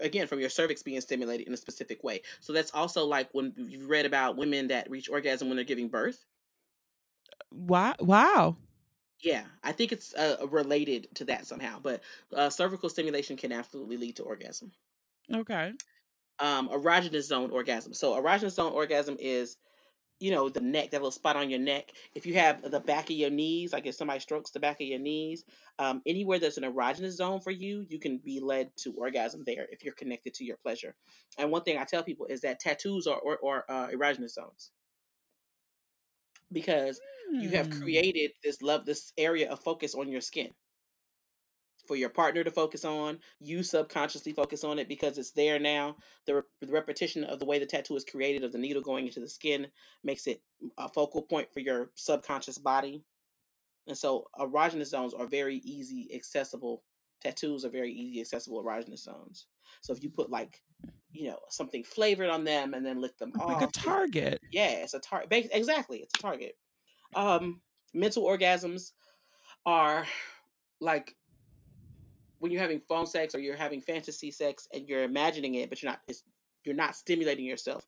[0.00, 2.22] again from your cervix being stimulated in a specific way.
[2.40, 5.88] So that's also like when you've read about women that reach orgasm when they're giving
[5.88, 6.24] birth.
[7.50, 7.94] Wow.
[8.00, 8.56] Wow.
[9.20, 11.78] Yeah, I think it's uh, related to that somehow.
[11.80, 12.02] But
[12.34, 14.72] uh, cervical stimulation can absolutely lead to orgasm.
[15.32, 15.72] Okay.
[16.40, 17.94] Um, erogenous zone orgasm.
[17.94, 19.56] So erogenous zone orgasm is,
[20.22, 21.92] you know, the neck, that little spot on your neck.
[22.14, 24.86] If you have the back of your knees, like if somebody strokes the back of
[24.88, 25.44] your knees,
[25.78, 29.66] um, anywhere there's an erogenous zone for you, you can be led to orgasm there
[29.70, 30.96] if you're connected to your pleasure.
[31.38, 34.72] And one thing I tell people is that tattoos are or, or uh, erogenous zones
[36.52, 37.00] because
[37.38, 37.70] you have Hmm.
[37.70, 40.52] created this love this area of focus on your skin
[41.86, 45.96] for your partner to focus on you subconsciously focus on it because it's there now
[46.26, 49.06] the, re- the repetition of the way the tattoo is created of the needle going
[49.06, 49.66] into the skin
[50.04, 50.40] makes it
[50.78, 53.02] a focal point for your subconscious body
[53.86, 56.82] and so erogenous zones are very easy accessible
[57.22, 59.46] tattoos are very easy accessible erogenous zones
[59.80, 60.60] so if you put like
[61.12, 64.40] you know something flavored on them and then lick them It's off like a target.
[64.50, 65.50] yeah, it's a target.
[65.52, 66.56] Exactly, it's a target.
[67.14, 67.60] Um,
[67.92, 68.92] mental orgasms
[69.66, 70.06] are
[70.80, 71.14] like
[72.42, 75.80] when you're having phone sex or you're having fantasy sex and you're imagining it, but
[75.80, 76.00] you're not.
[76.08, 76.24] It's,
[76.64, 77.86] you're not stimulating yourself.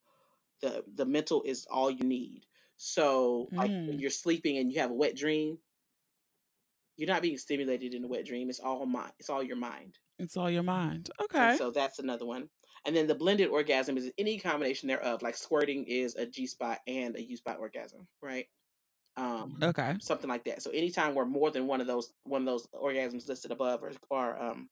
[0.63, 2.47] The the mental is all you need.
[2.77, 4.01] So like when Mm.
[4.01, 5.59] you're sleeping and you have a wet dream,
[6.97, 8.49] you're not being stimulated in a wet dream.
[8.49, 9.11] It's all mind.
[9.19, 9.99] It's all your mind.
[10.21, 11.11] It's all your mind.
[11.19, 11.57] And Okay.
[11.57, 12.49] so that's another one.
[12.87, 15.21] And then the blended orgasm is any combination thereof.
[15.23, 18.47] Like squirting is a G spot and a U spot orgasm, right?
[19.17, 19.95] Um, Okay.
[20.01, 20.63] something like that.
[20.63, 23.93] So anytime where more than one of those one of those orgasms listed above are,
[24.11, 24.69] are um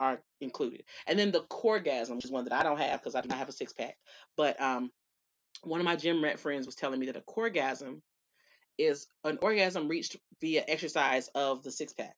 [0.00, 0.84] are included.
[1.06, 3.38] And then the coregasm, which is one that I don't have because I do not
[3.38, 3.96] have a six pack.
[4.36, 4.90] But um
[5.62, 8.02] one of my gym rat friends was telling me that a coregasm
[8.78, 12.14] is an orgasm reached via exercise of the six pack.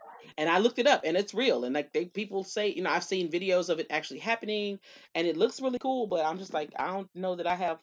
[0.00, 0.32] All right.
[0.36, 1.64] And I looked it up and it's real.
[1.64, 4.78] And like they people say, you know, I've seen videos of it actually happening
[5.14, 7.80] and it looks really cool, but I'm just like, I don't know that I have,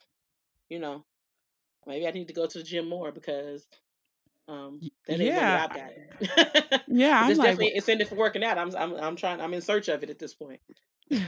[0.69, 1.05] you know,
[1.85, 3.67] maybe I need to go to the gym more because
[4.47, 5.33] um that ain't yeah.
[5.33, 6.81] one that I've got.
[6.87, 7.15] Yeah.
[7.19, 8.57] But I'm there's like, definitely incentive for working out.
[8.57, 10.59] I'm I'm I'm trying I'm in search of it at this point.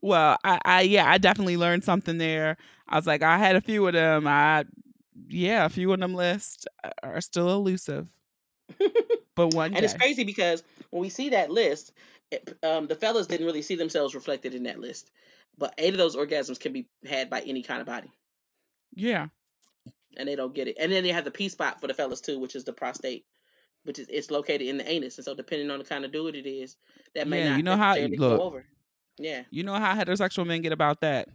[0.00, 2.56] well, I, I yeah, I definitely learned something there.
[2.88, 4.26] I was like, I had a few of them.
[4.26, 4.64] I
[5.28, 6.66] yeah, a few of them lists
[7.02, 8.06] are still elusive.
[9.34, 11.92] But one And it's crazy because when we see that list,
[12.30, 15.10] it, um, the fellas didn't really see themselves reflected in that list.
[15.60, 18.10] But eight of those orgasms can be had by any kind of body,
[18.94, 19.28] Yeah.
[20.16, 20.76] and they don't get it.
[20.80, 23.24] And then they have the P spot for the fellas too, which is the prostate,
[23.84, 25.18] which is it's located in the anus.
[25.18, 26.76] And so depending on the kind of dude it is,
[27.14, 28.18] that may Yeah, not you know how- look.
[28.18, 28.66] go over.
[29.18, 31.28] Yeah, You know how heterosexual men get about that.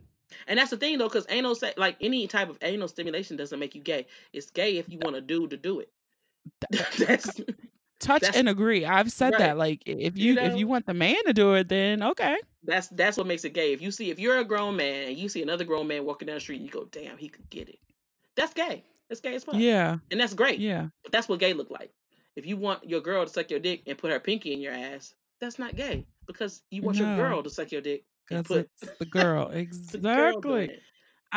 [0.48, 3.60] and that's the thing though, because anal se- like any type of anal stimulation doesn't
[3.60, 4.08] make you gay.
[4.34, 5.92] It's gay if you want a dude to do it.
[6.98, 7.40] that's
[8.00, 8.86] Touch That's- and agree.
[8.86, 9.40] I've said Right.
[9.40, 9.58] that.
[9.58, 12.38] Like, if You you if you want the man to do it, then okay.
[12.64, 13.74] That's that's what makes it gay.
[13.74, 16.26] If you see if you're a grown man and you see another grown man walking
[16.28, 17.80] down the street and you go, damn, he could get it.
[18.36, 18.84] That's gay.
[19.08, 19.56] That's gay as fuck.
[19.56, 19.98] Yeah.
[20.12, 20.60] And that's great.
[20.60, 20.88] Yeah.
[21.04, 21.92] But that's what gay look like.
[22.36, 24.74] If you want your girl to suck your dick and put her pinky in your
[24.74, 26.06] ass, that's not gay.
[26.28, 29.48] Because you want your girl to suck your dick and Because put the girl.
[29.92, 30.80] the girl Exactly.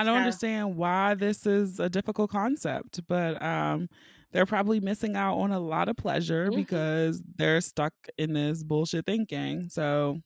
[0.01, 0.20] I don't Yeah.
[0.20, 3.88] understand why this is a difficult concept, but um
[4.30, 6.57] they're probably missing out on a lot of pleasure Mhm.
[6.57, 9.68] because they're stuck in this bullshit thinking.
[9.70, 10.20] So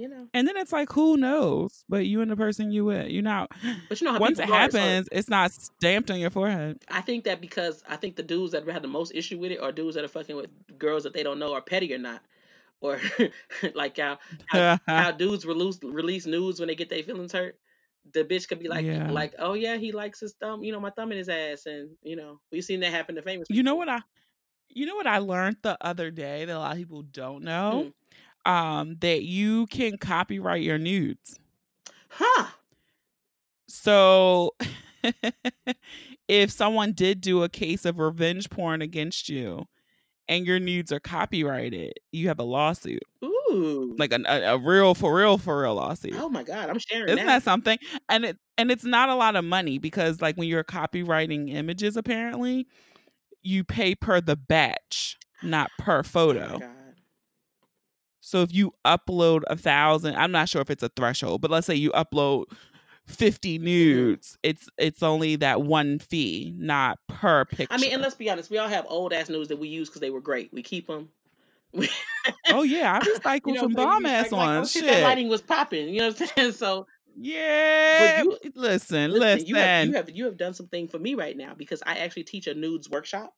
[0.00, 0.28] You know.
[0.32, 1.84] And then it's like, who knows?
[1.88, 3.48] But you and the person you with, you know.
[3.88, 6.30] But you know how once it people are, so- happens, it's not stamped on your
[6.30, 6.78] forehead.
[6.88, 9.58] I think that because I think the dudes that have the most issue with it
[9.58, 12.20] are dudes that are fucking with girls that they don't know are petty or not,
[12.80, 13.00] or
[13.74, 17.58] like how how, how dudes release release news when they get their feelings hurt.
[18.12, 19.10] The bitch could be like, Yeah.
[19.10, 21.90] like, oh yeah, he likes his thumb, you know, my thumb in his ass, and
[22.02, 23.48] you know, we've seen that happen to famous.
[23.50, 24.00] you know what I
[24.70, 27.92] you know what I learned the other day that a lot of people don't know?
[28.46, 31.38] Um, that you can copyright your nudes.
[32.10, 32.46] Huh?
[33.66, 34.54] So
[36.28, 39.66] if someone did do a case of revenge porn against you
[40.28, 43.02] and your nudes are copyrighted, you have a lawsuit.
[43.24, 43.37] Ooh.
[43.98, 46.14] Like a, a, a real for real for real lawsuit.
[46.14, 47.26] oh my god, I'm sharing Isn't that.
[47.26, 47.78] that something?
[48.08, 51.96] And it and it's not a lot of money because like when you're copywriting images
[51.96, 52.66] apparently,
[53.42, 56.42] you pay per the batch, not per Oh photo.
[56.42, 56.96] my god.
[58.20, 61.66] So if you upload a thousand, I'm not sure if it's a threshold, but let's
[61.66, 62.44] say you upload
[63.06, 64.12] 50 Mm-hmm.
[64.12, 67.66] nudes, it's it's only that one fee, not per picture.
[67.70, 69.88] I mean, and let's be honest, we all have old ass nudes that we use
[69.88, 70.52] because they were great.
[70.52, 71.10] We keep them.
[72.50, 74.70] Oh yeah, I recycle You know, some bomb ass like, like, oh ones.
[74.72, 74.92] shit, Shit.
[74.92, 75.88] that lighting was popping.
[75.88, 76.52] You know what I'm saying?
[76.54, 78.22] So yeah.
[78.22, 79.20] you- listen, listen.
[79.20, 81.96] listen, you have you have you have done something for me right now because I
[81.98, 83.34] actually teach a nudes workshop,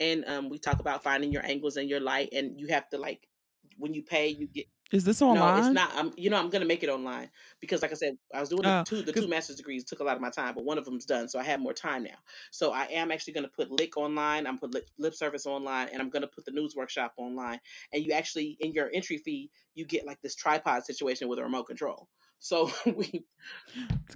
[0.00, 2.98] and um, we talk about finding your angles and your light, and you have to
[2.98, 3.26] like
[3.78, 5.60] when you pay, you get Is this online?
[5.60, 5.90] no, it's not.
[5.94, 7.28] I'm you know I'm gonna make it online
[7.60, 10.00] because like I said, I was doing the Oh, two the two master's degrees took
[10.00, 12.04] a lot of my time, but one of them's done, so I have more time
[12.04, 12.18] now.
[12.52, 14.46] So I am actually gonna put Lick online.
[14.46, 17.58] I'm put lip, lip service online, and I'm gonna put the news workshop online.
[17.92, 21.42] And you actually in your entry fee, you get like this tripod situation with a
[21.42, 22.08] remote control.
[22.38, 23.24] So we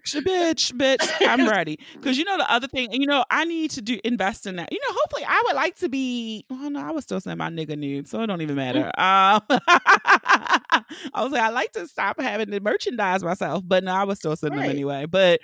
[0.07, 1.79] bitch, bitch, I'm ready.
[1.95, 4.73] Because you know the other thing, you know, I need to do invest in that.
[4.73, 6.45] You know, hopefully, I would like to be.
[6.51, 8.91] Oh no, I would still send my nigga nude, so it don't even matter.
[8.99, 9.41] Um,
[11.15, 14.19] I was like, I like to stop having to merchandise myself, but no, I was
[14.19, 15.07] still send them anyway.
[15.07, 15.41] But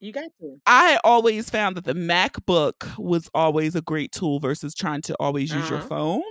[0.00, 0.56] you got to.
[0.66, 5.52] I always found that the MacBook was always a great tool versus trying to always
[5.52, 5.88] use your Uh-huh.
[5.88, 6.22] phone.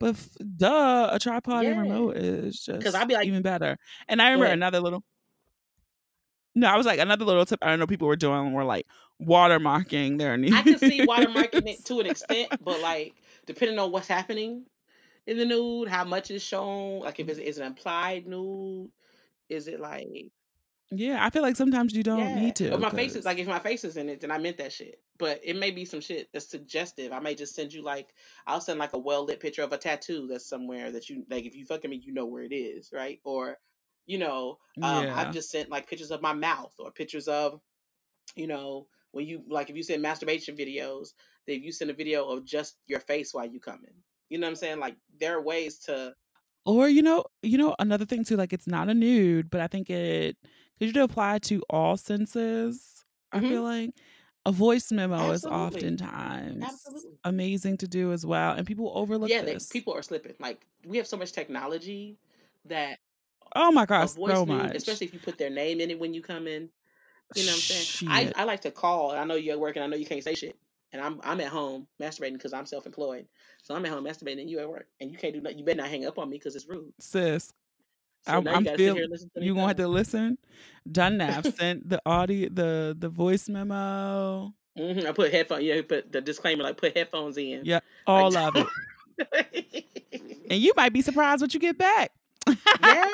[0.00, 3.76] But f- duh, a tripod and remote is just because I'd be like- even better.
[4.08, 4.58] And I remember ahead.
[4.58, 5.04] another little.
[6.56, 7.58] No, I was like another little tip.
[7.62, 8.86] I don't know people were doing were like
[9.22, 10.52] watermarking their news.
[10.54, 13.14] I can see watermarking it to an extent, but like
[13.46, 14.64] depending on what's happening
[15.26, 18.90] in the nude, how much is shown, like if it's is it implied nude,
[19.48, 20.32] is it like
[20.90, 22.34] Yeah, I feel like sometimes you don't yeah.
[22.34, 22.72] need to.
[22.74, 24.72] If my face is like if my face is in it, then I meant that
[24.72, 25.00] shit.
[25.18, 27.12] But it may be some shit that's suggestive.
[27.12, 28.08] I may just send you like
[28.46, 31.44] I'll send like a well lit picture of a tattoo that's somewhere that you like
[31.46, 33.20] if you fucking me, you know where it is, right?
[33.24, 33.58] Or
[34.06, 35.14] you know, um, Yeah.
[35.16, 37.60] I've just sent like pictures of my mouth or pictures of,
[38.36, 41.08] you know, when you like if you send masturbation videos,
[41.46, 43.94] if you send a video of just your face while you coming.
[44.34, 44.80] You know what I'm saying?
[44.80, 46.12] Like there are ways to
[46.66, 48.36] Or you know, you know another thing too.
[48.36, 50.36] Like it's not a nude, but I think it
[50.80, 53.04] could you apply to all senses.
[53.30, 53.48] I Mhm.
[53.48, 53.90] feel like
[54.44, 57.12] a voice memo is oftentimes Absolutely.
[57.22, 60.34] amazing to do as well, and people overlook yeah, they, people are slipping.
[60.40, 62.18] Like we have so much technology
[62.64, 62.98] that
[63.54, 64.76] oh my gosh, so nude, much.
[64.76, 66.70] especially if you put their name in it when you come in.
[67.36, 68.32] You know what I'm saying?
[68.36, 69.12] I, I like to call.
[69.12, 70.56] I know you're working I know you can't say shit.
[70.94, 73.26] And I'm I'm at home masturbating because I'm self employed.
[73.62, 74.86] So I'm at home masturbating and you at work.
[75.00, 75.58] And you can't do nothing.
[75.58, 76.92] You better not hang up on me because it's rude.
[77.00, 77.52] sis.
[78.26, 79.44] So I'm- I'm gotta feel- here and to.
[79.44, 80.38] You gonna have to listen.
[80.90, 81.42] Done now.
[81.58, 84.54] Sent the audio, the the voice memo.
[84.78, 85.64] Mhm, I put headphones.
[85.64, 87.62] Yeah, put the disclaimer like put headphones in.
[87.64, 88.66] Yeah, all of it.
[90.50, 92.12] And you might be surprised what you get back.
[92.78, 93.08] Yeah,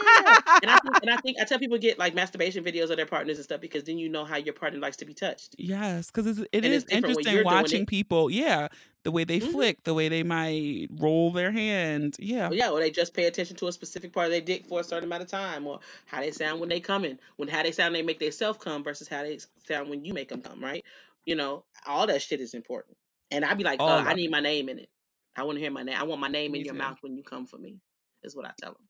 [0.63, 3.07] and I think, and I think I tell people get like masturbation videos of their
[3.07, 5.57] partners and stuff because then you know how your partner likes to be touched.
[5.59, 8.31] Yes, because it's, it And is different when interesting you're watching people.
[8.31, 8.69] Yeah,
[9.05, 9.41] the way they Mhm.
[9.41, 12.17] flick, the way they might roll their hand.
[12.19, 14.67] Yeah, Well, yeah, or they just pay attention to a specific part of their dick
[14.67, 17.49] for a certain amount of time, or how they sound when they come in, when
[17.49, 20.43] how they sound they make themselves come versus how they sound when you make them
[20.43, 20.85] come, right?
[21.25, 22.97] You know, all that shit is important.
[23.31, 24.91] And I'd be like, uh, I need my name in it.
[25.37, 25.97] I want to hear my name.
[25.97, 27.81] I want my name Me in your mouth when you come for me.
[28.23, 28.89] Is what I tell them,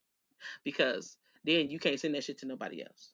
[0.65, 3.13] because then you can't send that shit to nobody else.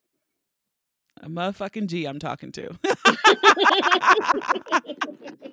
[1.21, 2.77] a motherfucking G I'm talking to.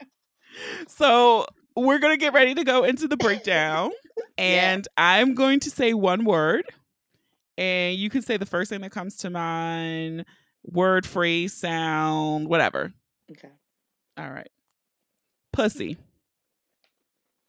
[0.88, 1.46] so
[1.76, 3.90] we're gonna get ready to go into the breakdown,
[4.38, 6.64] and I'm going to say one word,
[7.58, 10.24] and you can say the first thing that comes to mind.
[10.66, 12.90] Word, phrase, sound, whatever.
[13.30, 13.50] okay.
[14.16, 14.48] All right.
[15.52, 15.98] Pussy.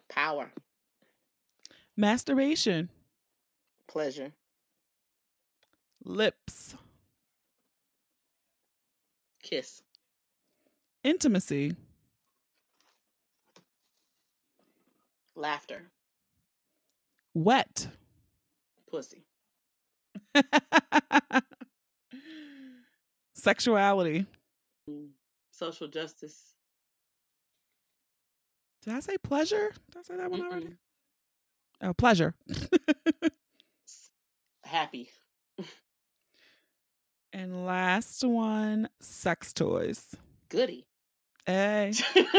[0.09, 0.51] Power,
[1.95, 2.89] Masturbation.
[3.95, 4.33] Pleasure,
[6.03, 6.75] Lips.
[9.41, 9.81] kiss,
[11.05, 11.77] Intimacy.
[15.37, 15.83] laughter,
[17.33, 17.87] Wet.
[18.91, 19.23] pussy,
[23.33, 24.25] Sexuality.
[24.89, 25.07] Mm,
[25.51, 26.55] Social justice.
[28.83, 29.71] Did I say pleasure?
[29.91, 30.65] Did I say that one already?
[30.65, 30.77] Mm-mm.
[31.81, 32.35] Oh, pleasure.
[34.66, 35.09] Happy.
[37.34, 40.16] and last one, sex toys.
[40.49, 40.86] Goody.
[41.45, 41.93] Hey.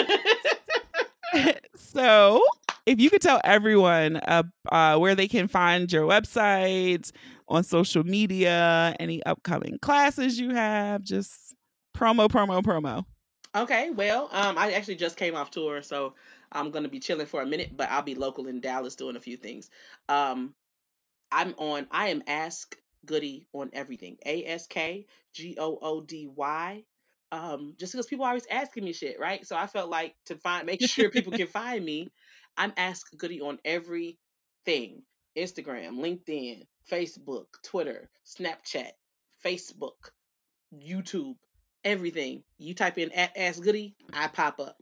[1.77, 2.43] so,
[2.85, 7.13] if you could tell everyone uh, uh, where they can find your website
[7.49, 11.55] on social media, any upcoming classes you have, just
[11.97, 13.05] promo, promo, promo.
[13.55, 16.15] Okay, well, um, I actually just came off tour, so
[16.53, 19.21] I'm gonna be chilling for a minute, but I'll be local in Dallas doing a
[19.21, 19.71] few things.
[20.09, 20.55] Um,
[21.31, 21.87] I'm on.
[21.91, 24.17] I am Ask Goody on everything.
[24.25, 26.85] A S K G O O D Y.
[27.33, 29.45] Um, just because people are always asking me shit, right?
[29.47, 32.09] So I felt like to find, make sure people can find me.
[32.57, 35.03] I'm Ask Goody on everything:
[35.37, 38.93] Instagram, LinkedIn, Facebook, Twitter, Snapchat,
[39.45, 40.11] Facebook,
[40.75, 41.37] YouTube,
[41.85, 42.43] everything.
[42.59, 44.77] You type in at Ask Goody, I pop up.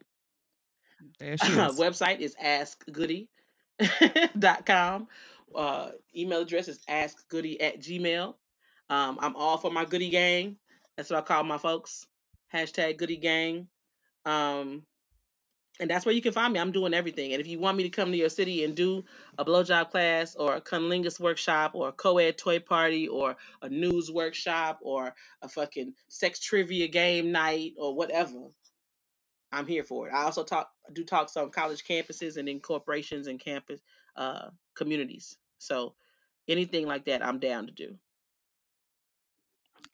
[1.18, 1.78] There she is.
[1.78, 3.28] website is askgoody.com.
[5.54, 8.34] Uh, email address is askgoody at gmail.
[8.90, 10.56] Um, I'm all for my goody gang.
[10.96, 12.06] That's what I call my folks.
[12.52, 13.68] Hashtag goody gang.
[14.24, 14.82] Um,
[15.80, 16.60] and that's where you can find me.
[16.60, 17.32] I'm doing everything.
[17.32, 19.04] And if you want me to come to your city and do
[19.36, 24.10] a blowjob class or a cunnilingus workshop or a co-ed toy party or a news
[24.10, 28.50] workshop or a fucking sex trivia game night or whatever,
[29.50, 30.12] I'm here for it.
[30.12, 33.80] I also talk do talks on college campuses and in corporations and campus
[34.16, 35.36] uh, communities.
[35.58, 35.94] So
[36.48, 37.96] anything like that, I'm down to do.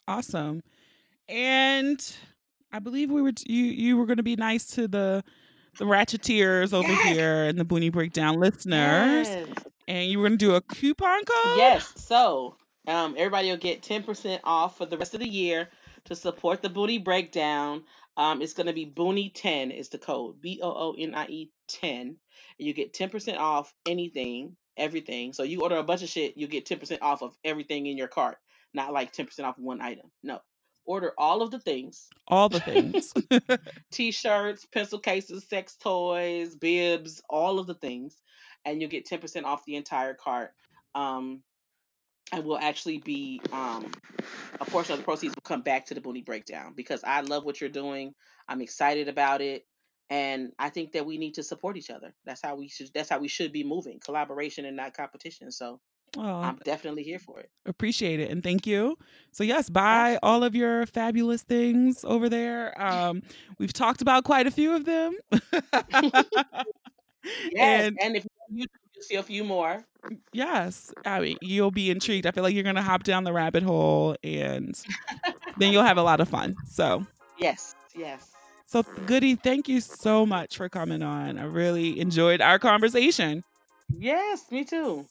[0.08, 0.62] Awesome.
[1.28, 2.04] And
[2.72, 5.22] I believe we were you you were going to be nice to the
[5.78, 7.08] the ratcheteers over Yes.
[7.14, 9.48] here and the Boonie Breakdown listeners, Yes.
[9.86, 11.56] and you were going to do a coupon code.
[11.58, 11.92] Yes.
[11.96, 12.56] So
[12.88, 15.68] um, everybody will get 10% off for the rest of the year
[16.06, 17.84] to support the Boonie Breakdown.
[18.16, 21.26] Um, it's going to be Boonie 10 is the code B O O N I
[21.26, 22.00] E 10.
[22.00, 22.16] And
[22.58, 25.32] you get 10% off anything, everything.
[25.32, 28.08] So you order a bunch of shit, you get 10% off of everything in your
[28.08, 28.38] cart,
[28.74, 30.10] not like 10% off one item.
[30.22, 30.40] No.
[30.86, 33.12] Order all of the things All the things.
[33.92, 38.16] t-shirts, pencil cases, sex toys, bibs, all of the things,
[38.64, 40.52] and you'll get 10% off the entire cart.
[40.94, 41.42] Um,
[42.32, 43.90] and will actually be um,
[44.60, 47.44] a portion of the proceeds will come back to the Boonie Breakdown because I love
[47.44, 48.14] what you're doing.
[48.48, 49.66] I'm excited about it,
[50.10, 52.12] and I think that we need to support each other.
[52.24, 52.90] That's how we should.
[52.92, 55.52] That's how we should be moving: collaboration and not competition.
[55.52, 55.80] So
[56.18, 57.50] oh, I'm definitely here for it.
[57.64, 58.98] appreciate it and thank you.
[59.30, 62.80] So yes, buy all of your fabulous things over there.
[62.80, 63.22] Um,
[63.58, 65.16] we've talked about quite a few of them.
[67.52, 68.64] Yes, and and if you
[68.98, 69.84] see a few more.
[70.32, 72.26] yes, I mean you'll be intrigued.
[72.26, 74.74] I feel like you're gonna hop down the rabbit hole and
[75.58, 76.56] then you'll have a lot of fun.
[76.66, 77.06] So
[77.38, 78.32] Yes, yes.
[78.70, 81.38] So Goody, thank you so much for coming on.
[81.38, 83.42] I really enjoyed our conversation.
[83.98, 85.06] Yes, me too.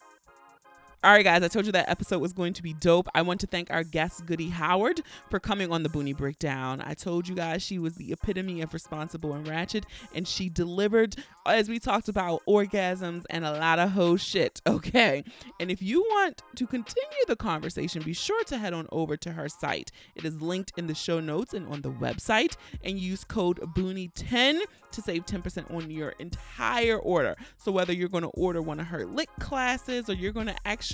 [1.02, 3.08] All right, guys, I told you that episode was going to be dope.
[3.16, 6.82] I want to thank our guest, Goody Howard, for coming on the Boonie Breakdown.
[6.86, 11.16] I told you guys she was the epitome of responsible and ratchet, and she delivered,
[11.45, 15.24] as we talked about, orgasms and a lot of hoe shit, okay?
[15.62, 19.32] And if you want to continue the conversation, be sure to head on over to
[19.32, 19.91] her site.
[20.16, 24.60] It is linked in the show notes and on the website, and use code BOONIE10
[24.91, 27.38] to save 10% on your entire order.
[27.56, 30.56] So whether you're going to order one of her lick classes or you're going to
[30.66, 30.89] actually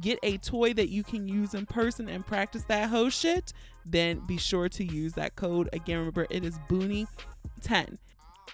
[0.00, 3.52] get a toy that you can use in person and practice that hoe shit,
[3.84, 5.68] then be sure to use that code.
[5.72, 7.98] Again, remember it is Boonie10.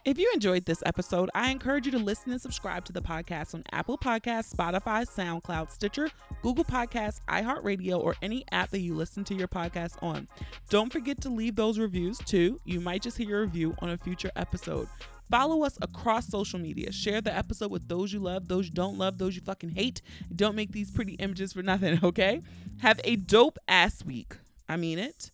[0.05, 3.55] If you enjoyed this episode, I encourage you to listen and subscribe to the podcast
[3.55, 6.11] on Apple Podcasts, Spotify, SoundCloud, Stitcher,
[6.43, 10.27] Google Podcasts, iHeartRadio, or any app that you listen to your podcast on.
[10.71, 12.59] Don't forget to leave those reviews too.
[12.65, 14.89] You might just hear a review on a future episode.
[15.31, 16.91] Follow us across social media.
[16.91, 20.03] Share the episode with those you love, those you don't love, those you fucking hate.
[20.35, 22.43] Don't make these pretty images for nothing, okay?
[22.79, 24.37] Have a dope ass week.
[24.69, 25.31] I mean it.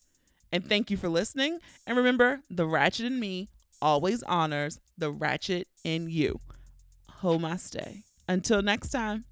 [0.52, 1.58] And thank you for listening.
[1.86, 3.48] And remember, the ratchet in me
[3.80, 6.40] always honors the ratchet in you.
[7.20, 8.04] Ho my stay.
[8.28, 9.24] Until next time.